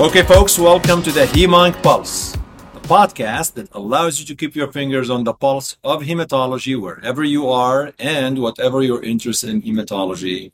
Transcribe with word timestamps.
Okay, 0.00 0.22
folks, 0.22 0.58
welcome 0.58 1.02
to 1.02 1.12
the 1.12 1.26
Hemonc 1.26 1.82
Pulse, 1.82 2.32
the 2.72 2.80
podcast 2.88 3.52
that 3.52 3.68
allows 3.72 4.18
you 4.18 4.24
to 4.24 4.34
keep 4.34 4.56
your 4.56 4.72
fingers 4.72 5.10
on 5.10 5.24
the 5.24 5.34
pulse 5.34 5.76
of 5.84 6.04
hematology 6.04 6.80
wherever 6.80 7.22
you 7.22 7.50
are 7.50 7.92
and 7.98 8.38
whatever 8.38 8.80
your 8.80 9.02
interest 9.02 9.44
in 9.44 9.60
hematology 9.60 10.52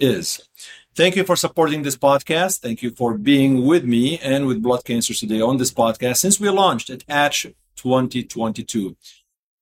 is. 0.00 0.48
Thank 0.94 1.14
you 1.14 1.24
for 1.24 1.36
supporting 1.36 1.82
this 1.82 1.94
podcast. 1.94 2.60
Thank 2.60 2.82
you 2.82 2.90
for 2.90 3.18
being 3.18 3.66
with 3.66 3.84
me 3.84 4.18
and 4.20 4.46
with 4.46 4.62
Blood 4.62 4.86
Cancer 4.86 5.12
Today 5.12 5.42
on 5.42 5.58
this 5.58 5.74
podcast 5.74 6.16
since 6.16 6.40
we 6.40 6.48
launched 6.48 6.88
at 6.88 7.04
ASH 7.06 7.48
2022. 7.76 8.96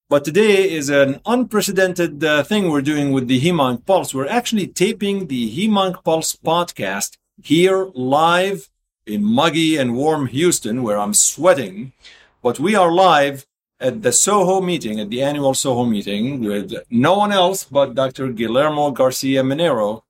But 0.09 0.25
today 0.25 0.71
is 0.71 0.91
an 0.91 1.21
unprecedented 1.27 2.23
uh, 2.23 2.45
thing 2.45 2.71
we're 2.71 2.83
doing 2.83 3.11
with 3.11 3.27
the 3.27 3.41
Hemonc 3.41 3.85
Pulse. 3.85 4.15
We're 4.15 4.29
actually 4.29 4.69
taping 4.69 5.27
the 5.27 5.51
Hemonc 5.51 6.05
Pulse 6.05 6.37
podcast 6.37 7.17
here 7.43 7.91
live 7.95 8.71
in 9.07 9.23
muggy 9.23 9.77
and 9.77 9.95
warm 9.95 10.27
Houston, 10.29 10.83
where 10.83 10.99
I'm 10.99 11.15
sweating. 11.15 11.93
But 12.43 12.59
we 12.59 12.75
are 12.75 12.93
live 12.93 13.47
at 13.81 14.03
the 14.03 14.13
Soho 14.13 14.61
meeting, 14.61 15.01
at 15.01 15.11
the 15.11 15.23
annual 15.23 15.55
Soho 15.55 15.85
meeting, 15.85 16.43
with 16.43 16.73
no 16.91 17.19
one 17.19 17.33
else 17.33 17.65
but 17.65 17.95
Dr. 17.95 18.29
Guillermo 18.29 18.91
Garcia 18.93 19.43
Manero, 19.43 20.03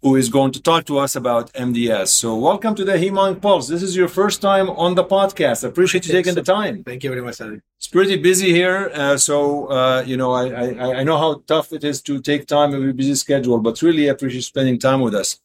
who 0.00 0.16
is 0.16 0.28
going 0.28 0.50
to 0.50 0.60
talk 0.60 0.84
to 0.86 0.98
us 0.98 1.14
about 1.14 1.52
MDS. 1.52 2.08
So, 2.08 2.34
welcome 2.36 2.74
to 2.74 2.84
the 2.84 2.94
Hemonc 2.94 3.40
Pulse. 3.40 3.68
This 3.68 3.82
is 3.82 3.94
your 3.94 4.08
first 4.08 4.42
time 4.42 4.68
on 4.70 4.96
the 4.96 5.04
podcast. 5.04 5.64
I 5.64 5.68
appreciate 5.68 6.06
you 6.06 6.12
taking 6.12 6.34
the 6.34 6.42
time. 6.42 6.82
Thank 6.82 7.04
you 7.04 7.10
very 7.10 7.22
much, 7.22 7.40
Ali. 7.40 7.60
It's 7.78 7.86
pretty 7.86 8.16
busy 8.16 8.52
here, 8.52 8.90
uh, 8.92 9.16
so 9.16 9.66
uh, 9.66 10.02
you 10.04 10.16
know 10.16 10.32
I, 10.32 10.48
I, 10.48 10.94
I 11.00 11.04
know 11.04 11.16
how 11.16 11.42
tough 11.46 11.72
it 11.72 11.84
is 11.84 12.02
to 12.02 12.20
take 12.20 12.46
time 12.46 12.74
in 12.74 12.88
a 12.88 12.92
busy 12.92 13.14
schedule, 13.14 13.58
but 13.58 13.80
really 13.82 14.08
appreciate 14.08 14.42
spending 14.42 14.80
time 14.80 15.00
with 15.00 15.14
us. 15.14 15.38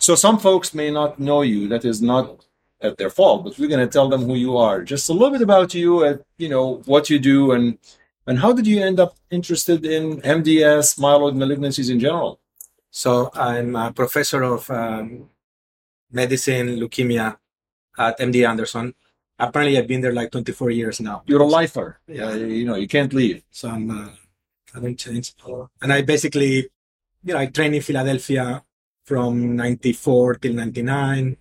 So, 0.00 0.14
some 0.14 0.38
folks 0.38 0.74
may 0.74 0.90
not 0.90 1.18
know 1.20 1.42
you. 1.42 1.68
That 1.68 1.84
is 1.84 2.02
not 2.02 2.46
at 2.80 2.96
their 2.96 3.10
fault, 3.10 3.44
but 3.44 3.58
we're 3.58 3.68
going 3.68 3.86
to 3.86 3.92
tell 3.92 4.08
them 4.08 4.24
who 4.24 4.34
you 4.34 4.56
are. 4.56 4.82
Just 4.82 5.08
a 5.08 5.12
little 5.12 5.30
bit 5.30 5.42
about 5.42 5.74
you, 5.74 6.04
and 6.04 6.24
you 6.38 6.48
know 6.48 6.82
what 6.86 7.10
you 7.10 7.18
do, 7.18 7.52
and 7.52 7.78
and 8.26 8.38
how 8.38 8.52
did 8.52 8.66
you 8.66 8.82
end 8.82 9.00
up 9.00 9.16
interested 9.30 9.84
in 9.84 10.20
MDS, 10.22 10.98
myeloid 10.98 11.36
malignancies 11.36 11.90
in 11.90 12.00
general? 12.00 12.40
So 12.90 13.30
I'm 13.34 13.76
a 13.76 13.92
professor 13.92 14.42
of 14.42 14.70
um, 14.70 15.30
medicine, 16.10 16.68
leukemia 16.78 17.36
at 17.98 18.18
MD 18.18 18.48
Anderson. 18.48 18.94
Apparently, 19.38 19.78
I've 19.78 19.86
been 19.86 20.00
there 20.00 20.12
like 20.12 20.30
24 20.32 20.70
years 20.70 21.00
now. 21.00 21.22
You're 21.26 21.42
a 21.42 21.46
lifer. 21.46 21.98
Yeah. 22.06 22.28
Uh, 22.28 22.34
you 22.34 22.66
know, 22.66 22.74
you 22.74 22.88
can't 22.88 23.12
leave. 23.12 23.42
So 23.50 23.68
I'm, 23.68 23.90
uh, 23.90 24.10
I 24.74 24.80
don't 24.80 24.96
change. 24.96 25.34
And 25.80 25.92
I 25.92 26.02
basically, 26.02 26.68
you 27.24 27.34
know, 27.34 27.38
I 27.38 27.46
trained 27.46 27.74
in 27.74 27.82
Philadelphia 27.82 28.62
from 29.10 29.56
94 29.56 30.36
till 30.36 30.54
99. 30.54 31.36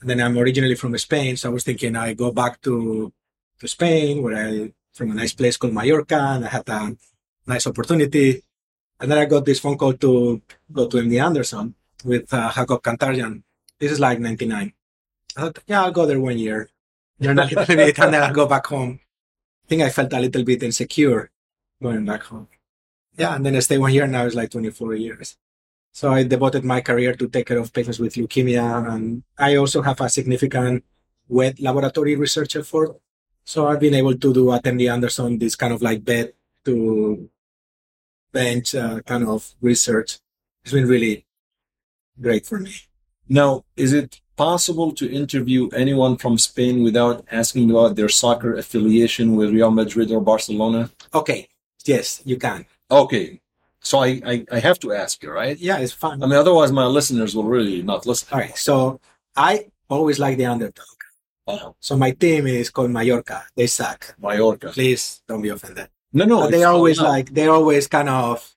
And 0.00 0.10
then 0.10 0.20
I'm 0.24 0.38
originally 0.38 0.76
from 0.76 0.96
Spain. 0.96 1.36
So 1.36 1.50
I 1.50 1.52
was 1.52 1.64
thinking 1.64 1.94
I 1.94 2.14
go 2.14 2.32
back 2.32 2.60
to, 2.62 3.12
to 3.60 3.68
Spain 3.68 4.22
where 4.22 4.36
I, 4.46 4.72
from 4.96 5.10
a 5.10 5.14
nice 5.14 5.34
place 5.34 5.58
called 5.58 5.74
Mallorca 5.74 6.20
and 6.34 6.44
I 6.46 6.48
had 6.48 6.68
a 6.68 6.96
nice 7.46 7.66
opportunity 7.66 8.42
and 8.98 9.10
then 9.10 9.18
I 9.18 9.26
got 9.26 9.44
this 9.44 9.60
phone 9.60 9.76
call 9.76 9.94
to 9.94 10.40
go 10.72 10.86
to 10.86 10.96
MD 10.96 11.20
Anderson 11.20 11.74
with 12.04 12.32
uh, 12.32 12.50
Hagop 12.50 12.80
Kantarjian. 12.82 13.42
This 13.78 13.92
is 13.92 14.00
like 14.00 14.20
99. 14.20 14.72
I 15.36 15.40
thought, 15.40 15.58
yeah, 15.66 15.82
I'll 15.82 15.92
go 15.92 16.06
there 16.06 16.20
one 16.20 16.38
year, 16.38 16.70
learn 17.18 17.38
a 17.38 17.44
little 17.44 17.66
bit, 17.66 17.98
and 17.98 18.14
then 18.14 18.22
I'll 18.22 18.32
go 18.32 18.46
back 18.46 18.66
home. 18.66 19.00
I 19.64 19.68
think 19.68 19.82
I 19.82 19.90
felt 19.90 20.12
a 20.12 20.20
little 20.20 20.44
bit 20.44 20.62
insecure 20.62 21.30
going 21.82 22.04
back 22.04 22.22
home. 22.22 22.48
Yeah, 23.18 23.34
and 23.34 23.44
then 23.44 23.56
I 23.56 23.58
stayed 23.58 23.78
one 23.78 23.92
year, 23.92 24.04
and 24.04 24.12
now 24.12 24.24
it's 24.24 24.36
like 24.36 24.50
24 24.50 24.94
years. 24.94 25.36
So 25.92 26.10
I 26.10 26.24
devoted 26.24 26.64
my 26.64 26.80
career 26.80 27.14
to 27.14 27.28
take 27.28 27.46
care 27.46 27.58
of 27.58 27.72
patients 27.72 27.98
with 27.98 28.14
leukemia, 28.14 28.88
and 28.92 29.22
I 29.38 29.56
also 29.56 29.82
have 29.82 30.00
a 30.00 30.08
significant 30.08 30.84
wet 31.28 31.60
laboratory 31.60 32.16
research 32.16 32.56
effort. 32.56 32.96
So 33.44 33.66
I've 33.68 33.80
been 33.80 33.94
able 33.94 34.16
to 34.16 34.32
do 34.32 34.52
at 34.52 34.64
MD 34.64 34.90
Anderson 34.90 35.38
this 35.38 35.54
kind 35.54 35.72
of 35.72 35.82
like 35.82 36.04
bed 36.04 36.32
to 36.64 37.28
bench 38.32 38.74
uh, 38.74 39.00
kind 39.02 39.24
of 39.28 39.54
research. 39.60 40.18
It's 40.64 40.72
been 40.72 40.88
really 40.88 41.26
great 42.20 42.46
for 42.46 42.58
me. 42.58 42.72
Now, 43.28 43.64
is 43.76 43.92
it 43.92 44.20
possible 44.36 44.92
to 44.92 45.10
interview 45.10 45.68
anyone 45.68 46.16
from 46.16 46.38
Spain 46.38 46.82
without 46.82 47.24
asking 47.30 47.70
about 47.70 47.96
their 47.96 48.08
soccer 48.08 48.56
affiliation 48.56 49.36
with 49.36 49.50
Real 49.50 49.70
Madrid 49.70 50.10
or 50.10 50.20
Barcelona? 50.20 50.90
Okay. 51.12 51.48
Yes, 51.84 52.22
you 52.24 52.38
can. 52.38 52.64
Okay. 52.90 53.41
So 53.82 53.98
I, 53.98 54.20
I, 54.24 54.44
I 54.50 54.58
have 54.60 54.78
to 54.80 54.92
ask 54.92 55.22
you, 55.22 55.30
right? 55.32 55.58
Yeah, 55.58 55.78
it's 55.78 55.92
fun. 55.92 56.22
I 56.22 56.26
mean, 56.26 56.38
otherwise 56.38 56.70
my 56.70 56.86
listeners 56.86 57.34
will 57.34 57.44
really 57.44 57.82
not 57.82 58.06
listen. 58.06 58.28
All 58.32 58.38
right. 58.38 58.56
So 58.56 59.00
I 59.36 59.66
always 59.90 60.18
like 60.18 60.38
the 60.38 60.46
underdog. 60.46 60.86
Uh-huh. 61.48 61.72
So 61.80 61.96
my 61.96 62.12
team 62.12 62.46
is 62.46 62.70
called 62.70 62.90
Mallorca. 62.90 63.44
They 63.56 63.66
suck. 63.66 64.14
Mallorca. 64.20 64.68
Please 64.70 65.22
don't 65.26 65.42
be 65.42 65.48
offended. 65.48 65.88
No, 66.12 66.24
no. 66.24 66.42
They 66.48 66.58
it's- 66.58 66.68
always 66.68 66.98
no. 66.98 67.08
like 67.08 67.34
they're 67.34 67.50
always 67.50 67.88
kind 67.88 68.08
of 68.08 68.54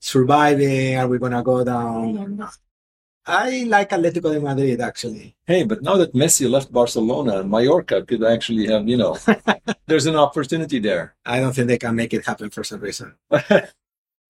surviving. 0.00 0.96
Are 0.96 1.08
we 1.08 1.18
gonna 1.18 1.42
go 1.42 1.64
down 1.64 2.18
or 2.18 2.28
not? 2.28 2.56
I 3.28 3.64
like 3.64 3.90
Atletico 3.90 4.32
de 4.32 4.38
Madrid 4.40 4.80
actually. 4.80 5.34
Hey, 5.46 5.64
but 5.64 5.82
now 5.82 5.96
that 5.96 6.14
Messi 6.14 6.48
left 6.48 6.70
Barcelona, 6.70 7.42
Mallorca 7.42 8.02
could 8.02 8.22
actually 8.22 8.68
have, 8.68 8.86
you 8.88 8.96
know, 8.96 9.18
there's 9.86 10.06
an 10.06 10.14
opportunity 10.14 10.78
there. 10.78 11.16
I 11.24 11.40
don't 11.40 11.52
think 11.52 11.66
they 11.66 11.78
can 11.78 11.96
make 11.96 12.14
it 12.14 12.24
happen 12.24 12.50
for 12.50 12.62
some 12.62 12.80
reason. 12.80 13.14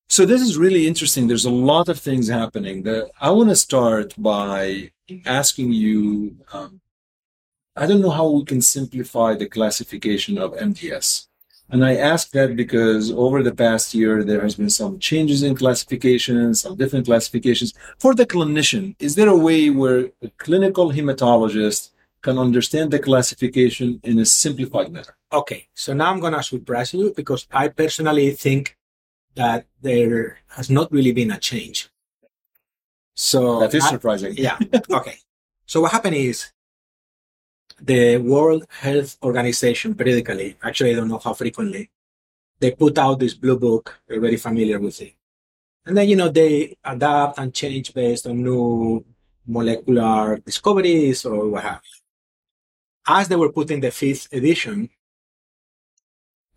so 0.09 0.25
this 0.25 0.41
is 0.41 0.56
really 0.56 0.87
interesting. 0.87 1.27
There's 1.27 1.44
a 1.44 1.50
lot 1.50 1.89
of 1.89 1.99
things 1.99 2.28
happening. 2.28 2.83
The, 2.83 3.11
I 3.21 3.31
want 3.31 3.50
to 3.50 3.56
start 3.56 4.15
by 4.17 4.93
asking 5.25 5.72
you. 5.72 6.37
Um, 6.53 6.81
I 7.78 7.87
don't 7.87 8.00
know 8.00 8.11
how 8.11 8.31
we 8.31 8.44
can 8.44 8.62
simplify 8.62 9.34
the 9.34 9.47
classification 9.47 10.39
of 10.39 10.55
MDS. 10.55 11.27
And 11.69 11.84
I 11.84 11.97
ask 11.97 12.31
that 12.31 12.55
because 12.55 13.11
over 13.11 13.43
the 13.43 13.55
past 13.55 13.93
year, 13.93 14.22
there 14.22 14.41
has 14.41 14.55
been 14.55 14.71
some 14.71 14.99
changes 14.99 15.43
in 15.43 15.56
classifications, 15.56 16.61
some 16.62 16.77
different 16.77 17.06
classifications. 17.06 17.75
For 17.99 18.15
the 18.15 18.25
clinician, 18.25 18.94
is 19.00 19.17
there 19.17 19.28
a 19.28 19.37
way 19.37 19.71
where 19.71 20.11
a 20.23 20.31
clinical 20.38 20.93
hematologist 20.93 21.91
can 22.23 22.38
understand 22.38 22.93
the 22.93 23.00
classification 23.00 24.00
in 24.05 24.21
a 24.21 24.25
simplified 24.25 24.93
manner? 24.93 25.17
Okay, 25.33 25.67
so 25.75 25.93
now 25.93 26.12
I'm 26.12 26.21
gonna 26.21 26.43
surprise 26.43 26.94
you 26.94 27.12
because 27.17 27.47
I 27.50 27.69
personally 27.69 28.31
think 28.31 28.75
that 29.36 29.66
there 29.80 30.38
has 30.48 30.69
not 30.70 30.91
really 30.91 31.12
been 31.12 31.30
a 31.30 31.38
change. 31.38 31.88
So 33.14 33.60
That 33.60 33.74
is 33.74 33.84
I- 33.84 33.91
surprising. 33.91 34.34
yeah. 34.36 34.58
Okay. 34.91 35.16
So 35.66 35.80
what 35.82 35.92
happened 35.92 36.16
is 36.16 36.52
the 37.80 38.16
World 38.19 38.64
Health 38.70 39.16
Organization 39.22 39.94
periodically, 39.94 40.56
actually 40.62 40.92
I 40.92 40.96
don't 40.96 41.08
know 41.08 41.19
how 41.22 41.34
frequently, 41.34 41.91
they 42.60 42.70
put 42.72 42.96
out 42.98 43.19
this 43.19 43.34
blue 43.34 43.58
book. 43.58 43.98
You're 44.08 44.20
very 44.20 44.36
familiar 44.36 44.78
with 44.80 45.00
it. 45.02 45.14
And 45.84 45.96
then, 45.96 46.08
you 46.08 46.16
know, 46.16 46.28
they 46.28 46.76
adapt 46.84 47.38
and 47.38 47.52
change 47.54 47.92
based 47.94 48.26
on 48.26 48.42
new 48.42 49.04
molecular 49.46 50.38
discoveries 50.38 51.25
or 51.25 51.48
what 51.48 51.62
have 51.64 51.80
you. 51.84 52.00
As 53.08 53.28
they 53.28 53.36
were 53.36 53.52
putting 53.52 53.80
the 53.80 53.91
fifth 53.91 54.28
edition, 54.32 54.88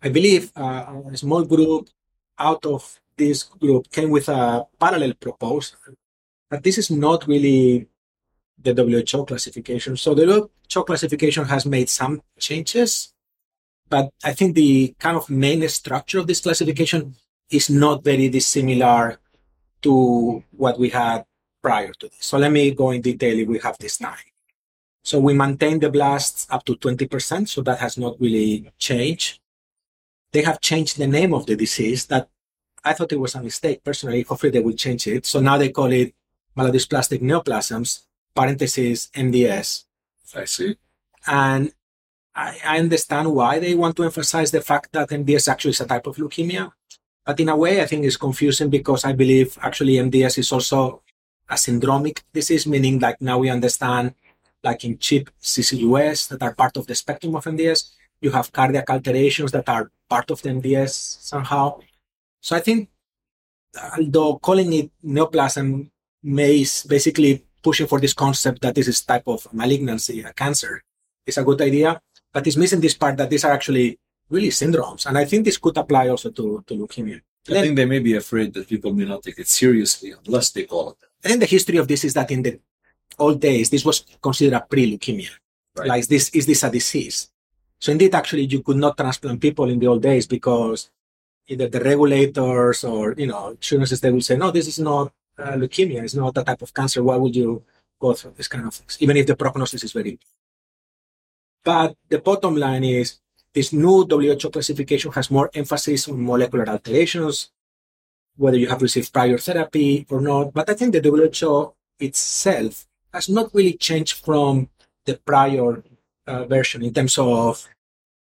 I 0.02 0.08
believe 0.08 0.50
uh, 0.56 1.02
a 1.12 1.16
small 1.16 1.44
group 1.44 1.88
out 2.40 2.64
of 2.66 3.00
this 3.16 3.42
group 3.44 3.90
came 3.92 4.10
with 4.10 4.28
a 4.28 4.66
parallel 4.80 5.14
proposal 5.14 5.78
but 6.50 6.64
this 6.64 6.76
is 6.76 6.90
not 6.90 7.26
really 7.28 7.86
the 8.62 8.74
WHO 8.74 9.24
classification. 9.24 9.96
So 9.96 10.14
the 10.14 10.48
WHO 10.68 10.84
classification 10.84 11.44
has 11.46 11.64
made 11.64 11.88
some 11.88 12.22
changes, 12.38 13.14
but 13.88 14.10
I 14.22 14.32
think 14.32 14.54
the 14.54 14.94
kind 14.98 15.16
of 15.16 15.30
main 15.30 15.66
structure 15.68 16.18
of 16.18 16.26
this 16.26 16.40
classification 16.40 17.14
is 17.50 17.70
not 17.70 18.04
very 18.04 18.28
dissimilar 18.28 19.18
to 19.82 20.44
what 20.50 20.78
we 20.78 20.90
had 20.90 21.24
prior 21.62 21.92
to 21.92 22.08
this. 22.08 22.26
So 22.26 22.36
let 22.38 22.52
me 22.52 22.72
go 22.72 22.90
in 22.90 23.00
detail 23.00 23.38
if 23.38 23.48
we 23.48 23.58
have 23.60 23.78
this 23.78 23.96
time. 23.96 24.18
So 25.02 25.18
we 25.18 25.32
maintain 25.32 25.78
the 25.78 25.88
blasts 25.88 26.46
up 26.50 26.64
to 26.66 26.76
20%, 26.76 27.48
so 27.48 27.62
that 27.62 27.78
has 27.78 27.96
not 27.96 28.20
really 28.20 28.70
changed. 28.78 29.40
They 30.32 30.42
have 30.42 30.60
changed 30.60 30.98
the 30.98 31.06
name 31.06 31.34
of 31.34 31.46
the 31.46 31.56
disease 31.56 32.06
that 32.06 32.28
I 32.84 32.92
thought 32.92 33.12
it 33.12 33.20
was 33.20 33.34
a 33.34 33.42
mistake 33.42 33.84
personally. 33.84 34.22
Hopefully 34.22 34.50
they 34.50 34.60
will 34.60 34.74
change 34.74 35.06
it. 35.06 35.26
So 35.26 35.40
now 35.40 35.58
they 35.58 35.70
call 35.70 35.92
it 35.92 36.14
myelodysplastic 36.56 37.20
neoplasms, 37.20 38.02
parentheses 38.34 39.08
MDS. 39.14 39.84
I 40.34 40.44
see. 40.44 40.76
And 41.26 41.72
I, 42.34 42.58
I 42.64 42.78
understand 42.78 43.34
why 43.34 43.58
they 43.58 43.74
want 43.74 43.96
to 43.96 44.04
emphasize 44.04 44.50
the 44.50 44.60
fact 44.60 44.92
that 44.92 45.10
MDS 45.10 45.48
actually 45.48 45.72
is 45.72 45.80
a 45.80 45.86
type 45.86 46.06
of 46.06 46.16
leukemia. 46.16 46.72
But 47.24 47.40
in 47.40 47.48
a 47.48 47.56
way, 47.56 47.82
I 47.82 47.86
think 47.86 48.04
it's 48.04 48.16
confusing 48.16 48.70
because 48.70 49.04
I 49.04 49.12
believe 49.12 49.58
actually 49.60 49.94
MDS 49.94 50.38
is 50.38 50.52
also 50.52 51.02
a 51.48 51.54
syndromic 51.54 52.22
disease, 52.32 52.66
meaning 52.66 52.98
like 52.98 53.20
now 53.20 53.38
we 53.38 53.50
understand, 53.50 54.14
like 54.62 54.84
in 54.84 54.98
CHIP, 54.98 55.30
CCUS, 55.42 56.28
that 56.28 56.42
are 56.42 56.54
part 56.54 56.76
of 56.76 56.86
the 56.86 56.94
spectrum 56.94 57.34
of 57.34 57.44
MDS. 57.44 57.90
You 58.20 58.30
have 58.30 58.52
cardiac 58.52 58.88
alterations 58.88 59.52
that 59.52 59.68
are 59.68 59.90
part 60.10 60.30
of 60.30 60.42
the 60.42 60.50
MDS 60.50 61.22
somehow. 61.22 61.78
So 62.40 62.56
I 62.56 62.60
think, 62.60 62.90
although 63.96 64.38
calling 64.38 64.72
it 64.72 64.90
neoplasm 65.04 65.90
may 66.22 66.60
is 66.60 66.84
basically 66.88 67.44
pushing 67.62 67.86
for 67.86 68.00
this 68.00 68.12
concept 68.12 68.60
that 68.62 68.74
this 68.74 68.88
is 68.88 69.02
type 69.02 69.26
of 69.26 69.46
malignancy, 69.52 70.20
a 70.22 70.32
cancer, 70.32 70.82
is 71.26 71.38
a 71.38 71.44
good 71.44 71.60
idea, 71.62 72.00
but 72.32 72.46
it's 72.46 72.56
missing 72.56 72.80
this 72.80 72.94
part 72.94 73.16
that 73.16 73.30
these 73.30 73.44
are 73.44 73.52
actually 73.52 73.98
really 74.28 74.48
syndromes. 74.48 75.06
And 75.06 75.16
I 75.16 75.24
think 75.24 75.44
this 75.44 75.58
could 75.58 75.76
apply 75.76 76.08
also 76.08 76.30
to, 76.30 76.64
to 76.66 76.74
leukemia. 76.74 77.20
I 77.48 77.52
then, 77.52 77.62
think 77.64 77.76
they 77.76 77.84
may 77.86 77.98
be 78.00 78.16
afraid 78.16 78.52
that 78.54 78.68
people 78.68 78.92
may 78.92 79.04
not 79.04 79.22
take 79.22 79.38
it 79.38 79.48
seriously 79.48 80.14
unless 80.26 80.50
they 80.50 80.64
call 80.64 80.90
it 80.90 80.96
that. 81.00 81.08
I 81.24 81.28
think 81.28 81.40
the 81.40 81.46
history 81.46 81.78
of 81.78 81.88
this 81.88 82.04
is 82.04 82.14
that 82.14 82.30
in 82.30 82.42
the 82.42 82.60
old 83.18 83.40
days, 83.40 83.70
this 83.70 83.84
was 83.84 84.04
considered 84.22 84.56
a 84.56 84.60
pre-leukemia. 84.60 85.30
Right. 85.76 85.88
Like, 85.88 86.00
is 86.00 86.08
this, 86.08 86.28
is 86.30 86.46
this 86.46 86.62
a 86.62 86.70
disease? 86.70 87.29
So 87.80 87.92
indeed, 87.92 88.14
actually, 88.14 88.44
you 88.44 88.62
could 88.62 88.76
not 88.76 88.96
transplant 88.96 89.40
people 89.40 89.68
in 89.70 89.78
the 89.78 89.86
old 89.86 90.02
days 90.02 90.26
because 90.26 90.90
either 91.48 91.68
the 91.68 91.80
regulators 91.80 92.84
or, 92.84 93.14
you 93.16 93.26
know, 93.26 93.50
insurances, 93.50 94.00
they 94.00 94.12
will 94.12 94.20
say, 94.20 94.36
no, 94.36 94.50
this 94.50 94.68
is 94.68 94.78
not 94.78 95.12
uh, 95.38 95.52
leukemia. 95.52 96.02
It's 96.04 96.14
not 96.14 96.34
that 96.34 96.46
type 96.46 96.62
of 96.62 96.74
cancer. 96.74 97.02
Why 97.02 97.16
would 97.16 97.34
you 97.34 97.64
go 97.98 98.12
through 98.12 98.34
this 98.36 98.48
kind 98.48 98.66
of 98.66 98.74
things? 98.74 98.98
Even 99.00 99.16
if 99.16 99.26
the 99.26 99.34
prognosis 99.34 99.82
is 99.82 99.92
very 99.92 100.12
Good. 100.12 100.20
But 101.64 101.96
the 102.08 102.18
bottom 102.18 102.56
line 102.56 102.84
is 102.84 103.18
this 103.52 103.72
new 103.72 104.06
WHO 104.08 104.50
classification 104.50 105.12
has 105.12 105.30
more 105.30 105.50
emphasis 105.54 106.08
on 106.08 106.24
molecular 106.24 106.68
alterations, 106.68 107.50
whether 108.36 108.56
you 108.56 108.68
have 108.68 108.82
received 108.82 109.12
prior 109.12 109.38
therapy 109.38 110.06
or 110.10 110.20
not. 110.20 110.52
But 110.52 110.70
I 110.70 110.74
think 110.74 110.92
the 110.92 111.02
WHO 111.02 111.74
itself 111.98 112.86
has 113.12 113.28
not 113.28 113.54
really 113.54 113.74
changed 113.74 114.24
from 114.24 114.68
the 115.04 115.16
prior 115.16 115.82
uh, 116.26 116.44
version 116.44 116.82
in 116.82 116.92
terms 116.92 117.18
of 117.18 117.66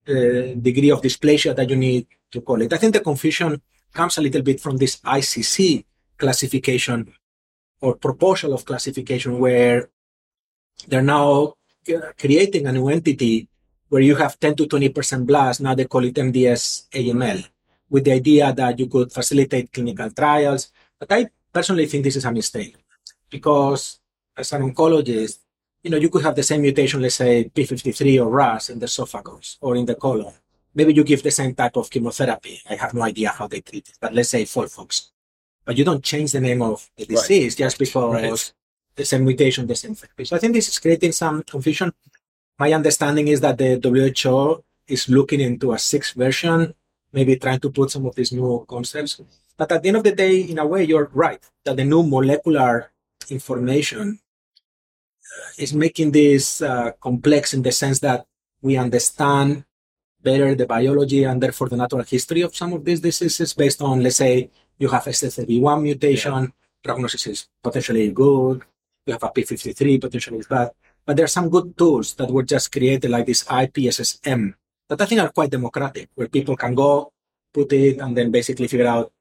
uh, 0.09 0.55
degree 0.61 0.91
of 0.91 1.03
dysplasia 1.03 1.55
that 1.55 1.69
you 1.69 1.77
need 1.77 2.07
to 2.31 2.41
call 2.41 2.61
it. 2.63 2.73
I 2.73 2.77
think 2.77 2.93
the 2.95 3.01
confusion 3.01 3.61
comes 3.93 4.19
a 4.19 4.23
little 4.23 4.43
bit 4.43 4.61
from 4.61 4.77
this 4.77 4.97
ICC 5.01 5.85
classification 6.17 7.13
or 7.81 7.97
proposal 7.97 8.55
of 8.55 8.65
classification 8.65 9.39
where 9.39 9.89
they're 10.87 11.03
now 11.03 11.55
uh, 11.89 12.13
creating 12.19 12.67
a 12.67 12.73
new 12.73 12.89
entity 12.89 13.49
where 13.89 14.03
you 14.03 14.15
have 14.17 14.39
10 14.39 14.57
to 14.57 14.67
20% 14.67 15.27
blast. 15.27 15.61
Now 15.61 15.75
they 15.75 15.85
call 15.85 16.05
it 16.05 16.15
MDS 16.15 16.89
AML 16.91 17.47
with 17.89 18.05
the 18.05 18.13
idea 18.13 18.53
that 18.53 18.79
you 18.79 18.87
could 18.87 19.13
facilitate 19.13 19.73
clinical 19.73 20.11
trials. 20.11 20.73
But 20.99 21.13
I 21.13 21.29
personally 21.53 21.87
think 21.87 22.05
this 22.05 22.17
is 22.17 22.25
a 22.25 22.33
mistake 22.33 22.77
because 23.31 24.01
as 24.37 24.53
an 24.53 24.63
oncologist, 24.63 25.39
you 25.87 25.91
know, 25.91 25.99
you 26.05 26.11
could 26.11 26.25
have 26.25 26.35
the 26.35 26.43
same 26.43 26.63
mutation, 26.63 27.01
let's 27.01 27.15
say 27.15 27.51
P53 27.55 28.21
or 28.23 28.29
RAS 28.29 28.71
in 28.71 28.79
the 28.81 28.87
esophagus 28.87 29.57
or 29.61 29.77
in 29.77 29.87
the 29.87 29.95
colon. 29.95 30.35
Maybe 30.75 30.93
you 30.93 31.05
give 31.05 31.23
the 31.23 31.31
same 31.31 31.55
type 31.55 31.77
of 31.77 31.89
chemotherapy. 31.89 32.61
I 32.69 32.75
have 32.75 32.93
no 32.93 33.03
idea 33.03 33.31
how 33.31 33.47
they 33.47 33.61
treat 33.61 33.89
it, 33.89 33.97
but 34.01 34.13
let's 34.13 34.31
say 34.31 34.43
FOLFOX. 34.43 35.11
But 35.65 35.77
you 35.79 35.85
don't 35.85 36.03
change 36.03 36.33
the 36.33 36.41
name 36.41 36.61
of 36.61 36.91
the 36.97 37.07
disease 37.07 37.53
right. 37.53 37.65
just 37.65 37.79
because 37.79 38.13
right. 38.13 38.53
the 38.97 39.05
same 39.05 39.25
mutation, 39.25 39.67
the 39.67 39.77
same 39.77 39.95
therapy. 39.95 40.25
So 40.25 40.37
I 40.37 40.41
think 40.41 40.55
this 40.55 40.69
is 40.69 40.79
creating 40.79 41.13
some 41.13 41.43
confusion 41.45 41.93
my 42.59 42.73
understanding 42.73 43.29
is 43.29 43.41
that 43.43 43.59
the 43.59 43.77
WHO 43.77 44.65
is 44.89 45.09
looking 45.09 45.41
into 45.41 45.73
a 45.73 45.79
sixth 45.79 46.15
version, 46.15 46.75
maybe 47.13 47.37
trying 47.37 47.61
to 47.61 47.71
put 47.71 47.91
some 47.91 48.07
of 48.07 48.15
these 48.15 48.33
new 48.33 48.65
concepts. 48.67 49.21
But 49.57 49.73
at 49.73 49.83
the 49.83 49.89
end 49.89 49.99
of 49.99 50.05
the 50.05 50.13
day, 50.13 50.41
in 50.41 50.59
a 50.59 50.67
way, 50.67 50.85
you're 50.85 51.11
right 51.13 51.43
that 51.65 51.77
the 51.77 51.85
new 51.85 52.03
molecular 52.03 52.93
information 53.29 54.21
is 55.59 55.73
making 55.75 56.13
this 56.13 56.63
uh, 56.63 56.93
complex 57.01 57.55
in 57.55 57.63
the 57.63 57.73
sense 57.73 57.99
that 58.01 58.27
we 58.63 58.77
understand 58.77 59.65
better 60.23 60.55
the 60.55 60.67
biology 60.67 61.25
and 61.25 61.43
therefore 61.43 61.69
the 61.69 61.77
natural 61.77 62.03
history 62.03 62.43
of 62.43 62.55
some 62.55 62.73
of 62.73 62.85
these 62.85 63.01
diseases 63.01 63.55
based 63.55 63.81
on, 63.81 64.03
let's 64.03 64.17
say, 64.17 64.51
you 64.79 64.89
have 64.89 65.05
SF3B1 65.05 65.83
mutation, 65.83 66.43
yeah. 66.45 66.49
prognosis 66.83 67.27
is 67.27 67.49
potentially 67.63 68.11
good, 68.11 68.63
you 69.07 69.13
have 69.13 69.23
a 69.23 69.31
P53, 69.31 70.01
potentially 70.01 70.39
is 70.39 70.47
bad. 70.47 70.71
But 71.05 71.17
there 71.17 71.25
are 71.25 71.37
some 71.39 71.49
good 71.49 71.79
tools 71.79 72.15
that 72.15 72.31
were 72.31 72.43
just 72.43 72.73
created, 72.73 73.11
like 73.11 73.27
this 73.27 73.45
IPSSM, 73.45 74.55
that 74.89 75.01
I 75.01 75.07
think 75.07 75.21
are 75.21 75.31
quite 75.31 75.51
democratic, 75.51 76.11
where 76.15 76.29
people 76.29 76.57
can 76.57 76.75
go, 76.75 77.13
put 77.55 77.73
it, 77.73 77.99
and 78.01 78.17
then 78.17 78.31
basically 78.31 78.67
figure 78.67 78.89
out. 78.89 79.13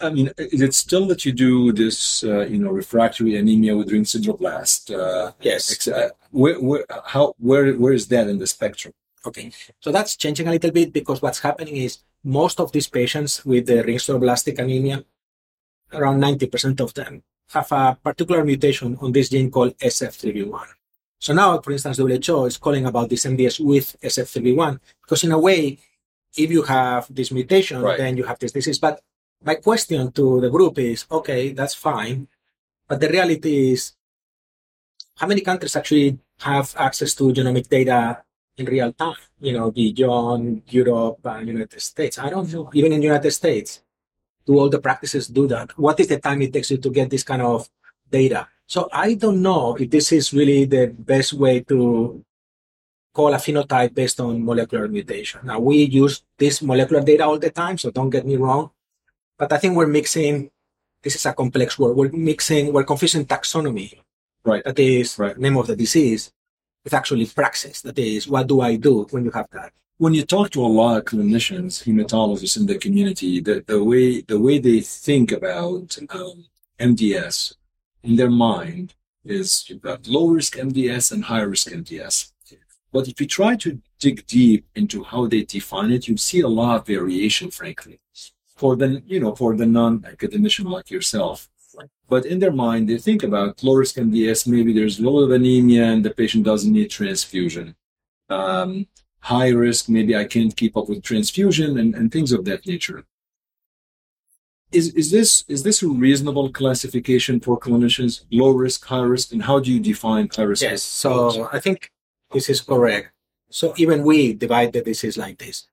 I 0.00 0.10
mean, 0.10 0.30
is 0.38 0.60
it 0.60 0.74
still 0.74 1.06
that 1.06 1.24
you 1.24 1.32
do 1.32 1.72
this, 1.72 2.24
uh, 2.24 2.46
you 2.46 2.58
know, 2.58 2.70
refractory 2.70 3.36
anemia 3.36 3.76
with 3.76 3.92
ring 3.92 4.04
sideroblast? 4.04 4.94
Uh, 4.94 5.32
yes. 5.40 5.88
Uh, 5.88 6.10
where, 6.30 6.60
where, 6.60 6.84
how, 7.04 7.34
where, 7.38 7.72
where 7.74 7.92
is 7.92 8.08
that 8.08 8.28
in 8.28 8.38
the 8.38 8.46
spectrum? 8.46 8.92
Okay, 9.26 9.50
so 9.80 9.90
that's 9.90 10.16
changing 10.16 10.48
a 10.48 10.52
little 10.52 10.70
bit 10.70 10.92
because 10.92 11.20
what's 11.20 11.40
happening 11.40 11.76
is 11.76 11.98
most 12.24 12.60
of 12.60 12.72
these 12.72 12.86
patients 12.86 13.44
with 13.44 13.66
the 13.66 13.82
ring 13.82 13.98
sideroblastic 13.98 14.58
anemia, 14.58 15.04
around 15.92 16.20
90% 16.20 16.80
of 16.80 16.94
them, 16.94 17.22
have 17.50 17.70
a 17.72 17.98
particular 18.02 18.44
mutation 18.44 18.96
on 19.00 19.12
this 19.12 19.28
gene 19.28 19.50
called 19.50 19.76
SF3B1. 19.78 20.66
So 21.18 21.34
now, 21.34 21.60
for 21.60 21.72
instance, 21.72 21.98
WHO 21.98 22.44
is 22.44 22.58
calling 22.58 22.86
about 22.86 23.08
this 23.10 23.24
MDS 23.24 23.64
with 23.64 23.96
SF3B1 24.02 24.78
because 25.02 25.24
in 25.24 25.32
a 25.32 25.38
way, 25.38 25.78
if 26.36 26.50
you 26.50 26.62
have 26.62 27.12
this 27.12 27.32
mutation, 27.32 27.82
right. 27.82 27.98
then 27.98 28.16
you 28.16 28.24
have 28.24 28.38
this 28.38 28.52
disease. 28.52 28.78
But 28.78 29.00
my 29.42 29.54
question 29.56 30.10
to 30.12 30.40
the 30.40 30.50
group 30.50 30.78
is, 30.78 31.06
okay, 31.10 31.52
that's 31.52 31.74
fine. 31.74 32.28
But 32.86 33.00
the 33.00 33.08
reality 33.08 33.72
is, 33.72 33.92
how 35.16 35.26
many 35.26 35.40
countries 35.42 35.76
actually 35.76 36.18
have 36.40 36.74
access 36.78 37.14
to 37.14 37.32
genomic 37.32 37.68
data 37.68 38.22
in 38.56 38.66
real 38.66 38.92
time? 38.92 39.16
You 39.40 39.52
know, 39.52 39.70
beyond 39.70 40.62
Europe 40.68 41.20
and 41.24 41.48
United 41.48 41.80
States. 41.80 42.18
I 42.18 42.30
don't 42.30 42.52
know. 42.52 42.70
Even 42.72 42.92
in 42.92 43.02
United 43.02 43.30
States, 43.30 43.82
do 44.46 44.58
all 44.58 44.68
the 44.68 44.80
practices 44.80 45.28
do 45.28 45.46
that? 45.48 45.76
What 45.78 46.00
is 46.00 46.08
the 46.08 46.18
time 46.18 46.42
it 46.42 46.52
takes 46.52 46.70
you 46.70 46.78
to 46.78 46.90
get 46.90 47.10
this 47.10 47.22
kind 47.22 47.42
of 47.42 47.68
data? 48.10 48.48
So 48.66 48.88
I 48.92 49.14
don't 49.14 49.42
know 49.42 49.76
if 49.76 49.90
this 49.90 50.12
is 50.12 50.32
really 50.32 50.64
the 50.64 50.88
best 50.88 51.32
way 51.32 51.60
to 51.60 52.24
call 53.14 53.34
a 53.34 53.38
phenotype 53.38 53.94
based 53.94 54.20
on 54.20 54.44
molecular 54.44 54.88
mutation. 54.88 55.40
Now 55.44 55.58
we 55.58 55.84
use 55.84 56.22
this 56.38 56.62
molecular 56.62 57.02
data 57.02 57.24
all 57.24 57.38
the 57.38 57.50
time, 57.50 57.78
so 57.78 57.90
don't 57.90 58.10
get 58.10 58.26
me 58.26 58.36
wrong. 58.36 58.70
But 59.38 59.52
I 59.52 59.58
think 59.58 59.76
we're 59.76 59.86
mixing, 59.86 60.50
this 61.02 61.14
is 61.14 61.24
a 61.24 61.32
complex 61.32 61.78
word, 61.78 61.96
we're 61.96 62.10
mixing, 62.10 62.72
we're 62.72 62.84
confusing 62.84 63.24
taxonomy, 63.24 63.94
right? 64.44 64.64
That 64.64 64.78
is 64.78 65.18
right. 65.18 65.38
name 65.38 65.56
of 65.56 65.68
the 65.68 65.76
disease 65.76 66.32
with 66.82 66.92
actually 66.92 67.26
praxis. 67.26 67.80
That 67.82 67.98
is, 67.98 68.26
what 68.26 68.48
do 68.48 68.60
I 68.60 68.76
do 68.76 69.06
when 69.10 69.24
you 69.24 69.30
have 69.30 69.46
that? 69.52 69.72
When 69.98 70.14
you 70.14 70.24
talk 70.24 70.50
to 70.50 70.64
a 70.64 70.66
lot 70.66 70.98
of 70.98 71.04
clinicians, 71.04 71.84
hematologists 71.84 72.56
in 72.56 72.66
the 72.66 72.78
community, 72.78 73.40
the, 73.40 73.64
the 73.66 73.82
way 73.82 74.20
the 74.20 74.38
way 74.38 74.58
they 74.60 74.80
think 74.80 75.32
about 75.32 75.98
um, 76.10 76.44
MDS 76.78 77.54
in 78.04 78.14
their 78.16 78.30
mind 78.30 78.94
is 79.24 79.68
you've 79.68 79.82
got 79.82 80.06
low 80.06 80.28
risk 80.28 80.56
MDS 80.56 81.12
and 81.12 81.24
high 81.24 81.40
risk 81.40 81.68
MDS. 81.70 82.32
But 82.92 83.08
if 83.08 83.20
you 83.20 83.26
try 83.26 83.56
to 83.56 83.80
dig 83.98 84.26
deep 84.26 84.66
into 84.74 85.04
how 85.04 85.26
they 85.26 85.42
define 85.42 85.92
it, 85.92 86.08
you 86.08 86.16
see 86.16 86.40
a 86.40 86.48
lot 86.48 86.76
of 86.76 86.86
variation, 86.86 87.50
frankly, 87.50 88.00
for 88.58 88.76
the, 88.76 89.02
you 89.06 89.20
know, 89.20 89.34
for 89.34 89.56
the 89.56 89.66
non-academician 89.66 90.66
like 90.66 90.90
yourself. 90.90 91.48
But 92.08 92.26
in 92.26 92.38
their 92.38 92.52
mind, 92.52 92.88
they 92.88 92.98
think 92.98 93.22
about 93.22 93.62
low 93.62 93.74
risk 93.74 93.96
MDS, 93.96 94.46
maybe 94.46 94.72
there's 94.72 94.98
a 94.98 95.02
little 95.02 95.22
of 95.22 95.30
anemia 95.30 95.84
and 95.84 96.04
the 96.04 96.10
patient 96.10 96.44
doesn't 96.44 96.72
need 96.72 96.90
transfusion. 96.90 97.76
Um, 98.28 98.86
high 99.20 99.50
risk, 99.50 99.88
maybe 99.88 100.16
I 100.16 100.24
can't 100.24 100.56
keep 100.56 100.76
up 100.76 100.88
with 100.88 101.02
transfusion 101.02 101.78
and, 101.78 101.94
and 101.94 102.10
things 102.10 102.32
of 102.32 102.44
that 102.46 102.66
nature 102.66 103.04
is, 104.72 104.94
is 104.94 105.10
this 105.10 105.44
is 105.48 105.62
this 105.62 105.82
a 105.82 105.88
reasonable 105.88 106.50
classification 106.50 107.40
for 107.40 107.58
clinicians? 107.58 108.24
Low 108.30 108.50
risk, 108.50 108.84
high 108.84 109.00
risk, 109.00 109.32
and 109.32 109.42
how 109.42 109.60
do 109.60 109.72
you 109.72 109.80
define 109.80 110.28
high 110.34 110.42
risk? 110.42 110.62
Yes, 110.62 110.82
so 110.82 111.48
I 111.52 111.60
think 111.60 111.90
this 112.32 112.48
is 112.48 112.60
correct. 112.60 113.12
So 113.50 113.72
even 113.76 114.04
we 114.04 114.34
divide 114.34 114.72
the 114.72 114.82
disease 114.82 115.16
like 115.16 115.38
this. 115.38 115.66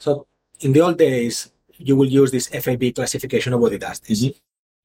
So 0.00 0.26
in 0.60 0.72
the 0.72 0.80
old 0.80 0.98
days, 0.98 1.50
you 1.78 1.96
will 1.96 2.08
use 2.08 2.30
this 2.30 2.48
FAB 2.48 2.94
classification. 2.94 3.52
Nobody 3.52 3.78
does 3.78 4.00
this. 4.00 4.24
Mm-hmm. 4.24 4.38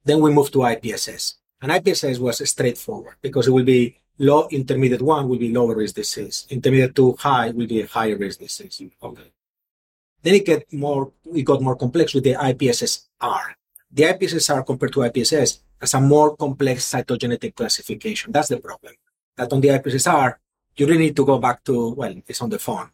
Then 0.05 0.21
we 0.21 0.31
move 0.31 0.51
to 0.51 0.59
IPSS, 0.59 1.35
and 1.61 1.71
IPSS 1.71 2.19
was 2.19 2.47
straightforward 2.49 3.15
because 3.21 3.47
it 3.47 3.51
will 3.51 3.63
be 3.63 3.97
low, 4.19 4.47
intermediate 4.49 5.01
one 5.01 5.27
will 5.27 5.37
be 5.37 5.51
lower 5.51 5.75
risk 5.75 5.95
disease, 5.95 6.45
intermediate 6.49 6.95
two, 6.95 7.13
high 7.13 7.51
will 7.51 7.67
be 7.67 7.81
a 7.81 7.87
higher 7.87 8.17
risk 8.17 8.39
disease. 8.39 8.81
Okay. 9.01 9.31
Then 10.21 10.35
it 10.35 10.45
get 10.45 10.71
more, 10.71 11.11
it 11.33 11.43
got 11.43 11.61
more 11.61 11.75
complex 11.75 12.13
with 12.13 12.23
the 12.23 12.33
IPSS-R. 12.33 13.57
The 13.91 14.03
IPSS-R 14.03 14.63
compared 14.63 14.93
to 14.93 14.99
IPSS 14.99 15.59
has 15.79 15.93
a 15.93 16.01
more 16.01 16.35
complex 16.35 16.91
cytogenetic 16.91 17.55
classification. 17.55 18.31
That's 18.31 18.49
the 18.49 18.57
problem. 18.57 18.93
That 19.37 19.51
on 19.51 19.61
the 19.61 19.69
IPSS-R, 19.69 20.39
you 20.75 20.87
really 20.87 21.05
need 21.05 21.15
to 21.15 21.25
go 21.25 21.37
back 21.39 21.63
to, 21.65 21.93
well, 21.93 22.15
it's 22.27 22.41
on 22.41 22.49
the 22.49 22.59
phone. 22.59 22.89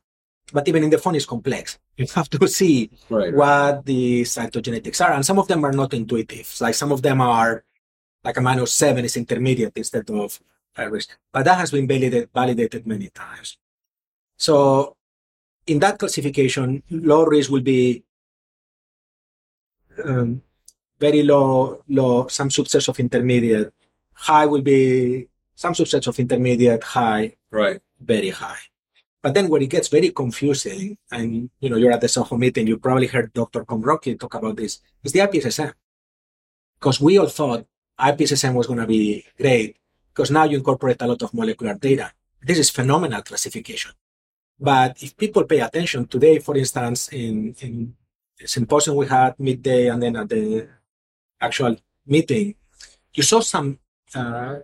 But 0.51 0.67
even 0.67 0.83
in 0.83 0.89
the 0.89 0.97
phone, 0.97 1.15
is 1.15 1.25
complex. 1.25 1.77
You 1.97 2.05
have 2.15 2.29
to 2.31 2.47
see 2.47 2.89
right, 3.09 3.33
what 3.33 3.85
the 3.85 4.23
cytogenetics 4.23 5.03
are. 5.03 5.13
And 5.13 5.25
some 5.25 5.39
of 5.39 5.47
them 5.47 5.63
are 5.65 5.71
not 5.71 5.93
intuitive. 5.93 6.53
Like 6.59 6.75
some 6.75 6.91
of 6.91 7.01
them 7.01 7.21
are 7.21 7.63
like 8.23 8.37
a 8.37 8.41
minus 8.41 8.73
seven 8.73 9.05
is 9.05 9.15
intermediate 9.17 9.73
instead 9.75 10.09
of 10.09 10.39
high 10.75 10.83
risk. 10.83 11.17
But 11.31 11.45
that 11.45 11.57
has 11.57 11.71
been 11.71 11.87
validated, 11.87 12.29
validated 12.33 12.85
many 12.87 13.09
times. 13.09 13.57
So 14.37 14.95
in 15.67 15.79
that 15.79 15.99
classification, 15.99 16.83
low 16.89 17.25
risk 17.25 17.51
will 17.51 17.61
be 17.61 18.03
um, 20.03 20.41
very 20.99 21.23
low, 21.23 21.83
low, 21.87 22.27
some 22.27 22.49
subsets 22.49 22.87
of 22.87 22.99
intermediate, 22.99 23.73
high 24.13 24.45
will 24.45 24.61
be 24.61 25.27
some 25.55 25.73
subsets 25.73 26.07
of 26.07 26.19
intermediate, 26.19 26.83
high, 26.83 27.35
Right. 27.51 27.81
very 27.99 28.29
high. 28.29 28.59
But 29.21 29.33
then 29.33 29.49
where 29.49 29.61
it 29.61 29.69
gets 29.69 29.89
very 29.89 30.11
confusing, 30.11 30.97
and 31.11 31.49
you 31.59 31.69
know, 31.69 31.75
you're 31.75 31.91
at 31.91 32.01
the 32.01 32.07
Soho 32.07 32.37
meeting, 32.37 32.67
you 32.67 32.77
probably 32.77 33.07
heard 33.07 33.33
Dr. 33.33 33.65
Komrokji 33.65 34.19
talk 34.19 34.35
about 34.35 34.55
this, 34.55 34.79
is 35.03 35.11
the 35.11 35.19
IPSSM. 35.19 35.73
Because 36.79 37.01
we 37.01 37.17
all 37.17 37.27
thought 37.27 37.65
IPSSM 37.99 38.53
was 38.53 38.67
going 38.67 38.79
to 38.79 38.87
be 38.87 39.25
great 39.37 39.75
because 40.13 40.31
now 40.31 40.45
you 40.45 40.57
incorporate 40.57 41.01
a 41.01 41.07
lot 41.07 41.21
of 41.21 41.33
molecular 41.33 41.73
data. 41.75 42.11
This 42.41 42.57
is 42.57 42.69
phenomenal 42.69 43.21
classification. 43.21 43.91
But 44.59 45.03
if 45.03 45.15
people 45.15 45.43
pay 45.43 45.59
attention 45.59 46.07
today, 46.07 46.39
for 46.39 46.55
instance, 46.57 47.09
in, 47.09 47.55
in 47.59 47.95
the 48.39 48.47
symposium 48.47 48.95
we 48.95 49.07
had 49.07 49.37
midday 49.39 49.87
and 49.87 50.01
then 50.01 50.15
at 50.15 50.29
the 50.29 50.67
actual 51.41 51.75
meeting, 52.05 52.55
you 53.13 53.23
saw 53.23 53.41
some 53.41 53.79
uh, 54.15 54.59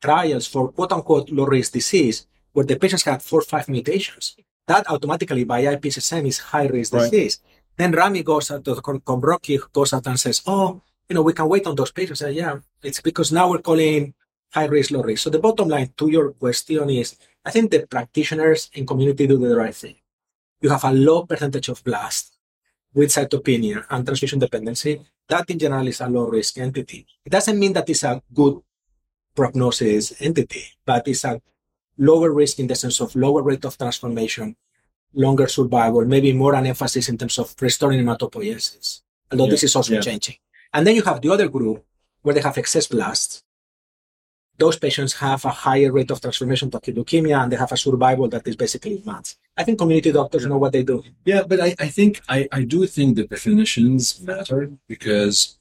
trials 0.00 0.46
for 0.46 0.70
quote 0.72 0.92
unquote 0.92 1.30
low 1.30 1.46
risk 1.46 1.72
disease 1.72 2.26
where 2.52 2.66
the 2.66 2.76
patients 2.76 3.04
had 3.04 3.22
four 3.22 3.40
or 3.40 3.44
five 3.44 3.68
mutations. 3.68 4.36
That 4.66 4.88
automatically 4.90 5.44
by 5.44 5.64
IPSSM 5.64 6.26
is 6.26 6.38
high 6.38 6.66
risk 6.66 6.92
Right. 6.92 7.10
disease. 7.10 7.40
Then 7.76 7.92
Rami 7.92 8.22
goes 8.22 8.50
out 8.50 8.64
to 8.64 8.74
Komrokji 8.76 9.58
goes 9.72 9.92
out 9.92 10.06
and 10.06 10.20
says, 10.20 10.42
Oh, 10.46 10.82
you 11.08 11.14
know, 11.14 11.22
we 11.22 11.32
can 11.32 11.48
wait 11.48 11.66
on 11.66 11.74
those 11.74 11.90
patients. 11.90 12.22
Yeah, 12.22 12.58
it's 12.82 13.00
because 13.00 13.32
now 13.32 13.50
we're 13.50 13.58
calling 13.62 14.14
high 14.52 14.66
risk, 14.66 14.90
low 14.90 15.02
risk. 15.02 15.22
So 15.24 15.30
the 15.30 15.38
bottom 15.38 15.68
line 15.68 15.92
to 15.96 16.08
your 16.08 16.32
question 16.32 16.88
is 16.90 17.16
I 17.44 17.50
think 17.50 17.70
the 17.70 17.86
practitioners 17.86 18.70
in 18.74 18.86
community 18.86 19.26
do 19.26 19.36
the 19.38 19.56
right 19.56 19.74
thing. 19.74 19.96
You 20.60 20.68
have 20.70 20.84
a 20.84 20.92
low 20.92 21.24
percentage 21.26 21.68
of 21.70 21.82
blast 21.82 22.36
with 22.94 23.10
cytopenia 23.10 23.84
and 23.90 24.04
transfusion 24.06 24.38
dependency. 24.38 25.00
That 25.28 25.48
in 25.50 25.58
general 25.58 25.86
is 25.88 26.00
a 26.00 26.08
low 26.08 26.28
risk 26.28 26.58
entity. 26.58 27.06
It 27.24 27.30
doesn't 27.30 27.58
mean 27.58 27.72
that 27.72 27.88
it's 27.88 28.04
a 28.04 28.22
good 28.32 28.60
prognosis 29.34 30.12
entity, 30.20 30.64
but 30.84 31.08
it's 31.08 31.24
a 31.24 31.40
lower 31.98 32.32
risk 32.32 32.58
in 32.58 32.66
the 32.66 32.74
sense 32.74 33.00
of 33.00 33.14
lower 33.14 33.42
rate 33.42 33.64
of 33.64 33.76
transformation, 33.76 34.56
longer 35.14 35.46
survival, 35.46 36.04
maybe 36.04 36.32
more 36.32 36.54
an 36.54 36.66
emphasis 36.66 37.08
in 37.08 37.18
terms 37.18 37.38
of 37.38 37.54
restoring 37.60 38.00
hematopoiesis. 38.00 39.02
Although 39.30 39.46
this 39.46 39.62
is 39.64 39.74
also 39.76 39.94
yeah. 39.94 40.00
changing. 40.00 40.36
And 40.72 40.86
then 40.86 40.94
you 40.94 41.02
have 41.02 41.20
the 41.20 41.30
other 41.30 41.48
group 41.48 41.84
where 42.22 42.34
they 42.34 42.40
have 42.40 42.58
excess 42.58 42.86
blasts. 42.86 43.42
Those 44.58 44.78
patients 44.78 45.14
have 45.14 45.44
a 45.44 45.50
higher 45.50 45.90
rate 45.90 46.10
of 46.10 46.20
transformation 46.20 46.70
to 46.70 46.76
acute 46.76 46.96
leukemia 46.96 47.42
and 47.42 47.50
they 47.50 47.56
have 47.56 47.72
a 47.72 47.76
survival 47.76 48.28
that 48.28 48.46
is 48.46 48.56
basically 48.56 49.02
months. 49.04 49.36
I 49.56 49.64
think 49.64 49.78
community 49.78 50.12
doctors 50.12 50.46
know 50.46 50.58
what 50.58 50.72
they 50.72 50.82
do. 50.82 51.02
Yeah, 51.24 51.42
but 51.42 51.60
I, 51.60 51.74
I 51.78 51.88
think 51.88 52.20
I, 52.28 52.48
I 52.52 52.64
do 52.64 52.86
think 52.86 53.16
the 53.16 53.26
definitions 53.26 54.20
matter 54.20 54.70
because 54.86 55.58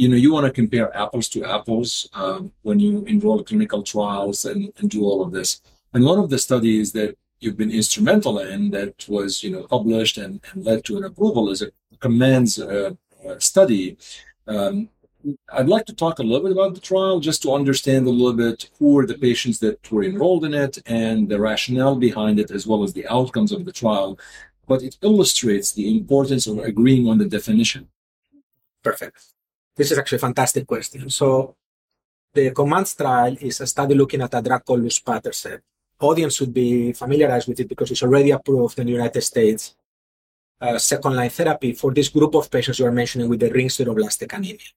you 0.00 0.08
know 0.08 0.16
you 0.16 0.32
want 0.32 0.46
to 0.46 0.60
compare 0.60 0.96
apples 0.96 1.28
to 1.28 1.44
apples 1.56 2.08
um, 2.14 2.52
when 2.62 2.78
you 2.80 3.04
enroll 3.04 3.44
clinical 3.44 3.82
trials 3.82 4.38
and, 4.50 4.72
and 4.78 4.88
do 4.88 5.04
all 5.04 5.20
of 5.22 5.30
this. 5.32 5.60
And 5.92 6.04
one 6.04 6.18
of 6.18 6.30
the 6.30 6.38
studies 6.38 6.92
that 6.92 7.18
you've 7.40 7.58
been 7.62 7.70
instrumental 7.70 8.38
in 8.38 8.70
that 8.70 8.94
was 9.08 9.42
you 9.44 9.50
know 9.50 9.62
published 9.76 10.16
and, 10.16 10.40
and 10.52 10.64
led 10.64 10.84
to 10.84 10.96
an 10.96 11.04
approval 11.04 11.50
is 11.50 11.60
a 11.62 11.70
commands 11.98 12.58
uh, 12.58 12.92
uh, 13.28 13.38
study. 13.38 13.98
Um, 14.46 14.88
I'd 15.52 15.68
like 15.74 15.84
to 15.86 15.94
talk 15.94 16.18
a 16.18 16.22
little 16.22 16.46
bit 16.46 16.56
about 16.56 16.74
the 16.74 16.80
trial 16.80 17.20
just 17.20 17.42
to 17.42 17.52
understand 17.52 18.06
a 18.06 18.16
little 18.18 18.38
bit 18.46 18.70
who 18.78 18.94
were 18.94 19.06
the 19.06 19.18
patients 19.18 19.58
that 19.58 19.78
were 19.92 20.04
enrolled 20.04 20.46
in 20.46 20.54
it 20.54 20.78
and 20.86 21.28
the 21.28 21.38
rationale 21.38 21.96
behind 21.96 22.40
it 22.40 22.50
as 22.50 22.66
well 22.66 22.82
as 22.82 22.94
the 22.94 23.06
outcomes 23.06 23.52
of 23.52 23.66
the 23.66 23.72
trial 23.82 24.18
but 24.66 24.82
it 24.82 24.96
illustrates 25.02 25.72
the 25.72 25.86
importance 25.98 26.46
of 26.46 26.58
agreeing 26.60 27.06
on 27.08 27.18
the 27.18 27.26
definition. 27.26 27.88
Perfect. 28.82 29.18
This 29.80 29.92
is 29.92 29.98
actually 29.98 30.16
a 30.16 30.26
fantastic 30.28 30.66
question. 30.66 31.08
So 31.08 31.56
the 32.34 32.50
COMMANDS 32.50 32.96
trial 32.98 33.34
is 33.40 33.62
a 33.62 33.66
study 33.66 33.94
looking 33.94 34.20
at 34.20 34.34
a 34.34 34.42
drug 34.42 34.62
called 34.62 34.82
luspatercept. 34.82 35.62
Audience 36.00 36.34
should 36.34 36.52
be 36.52 36.92
familiarized 36.92 37.48
with 37.48 37.60
it 37.60 37.66
because 37.66 37.90
it's 37.90 38.02
already 38.02 38.30
approved 38.30 38.78
in 38.78 38.88
the 38.88 38.92
United 38.92 39.22
States. 39.22 39.74
Uh, 40.60 40.76
second 40.76 41.16
line 41.16 41.30
therapy 41.30 41.72
for 41.72 41.94
this 41.94 42.10
group 42.10 42.34
of 42.34 42.50
patients 42.50 42.78
you 42.78 42.84
are 42.84 42.92
mentioning 42.92 43.26
with 43.30 43.40
the 43.40 43.50
ring 43.50 43.68
sideroblastic 43.68 44.30
anemia. 44.34 44.68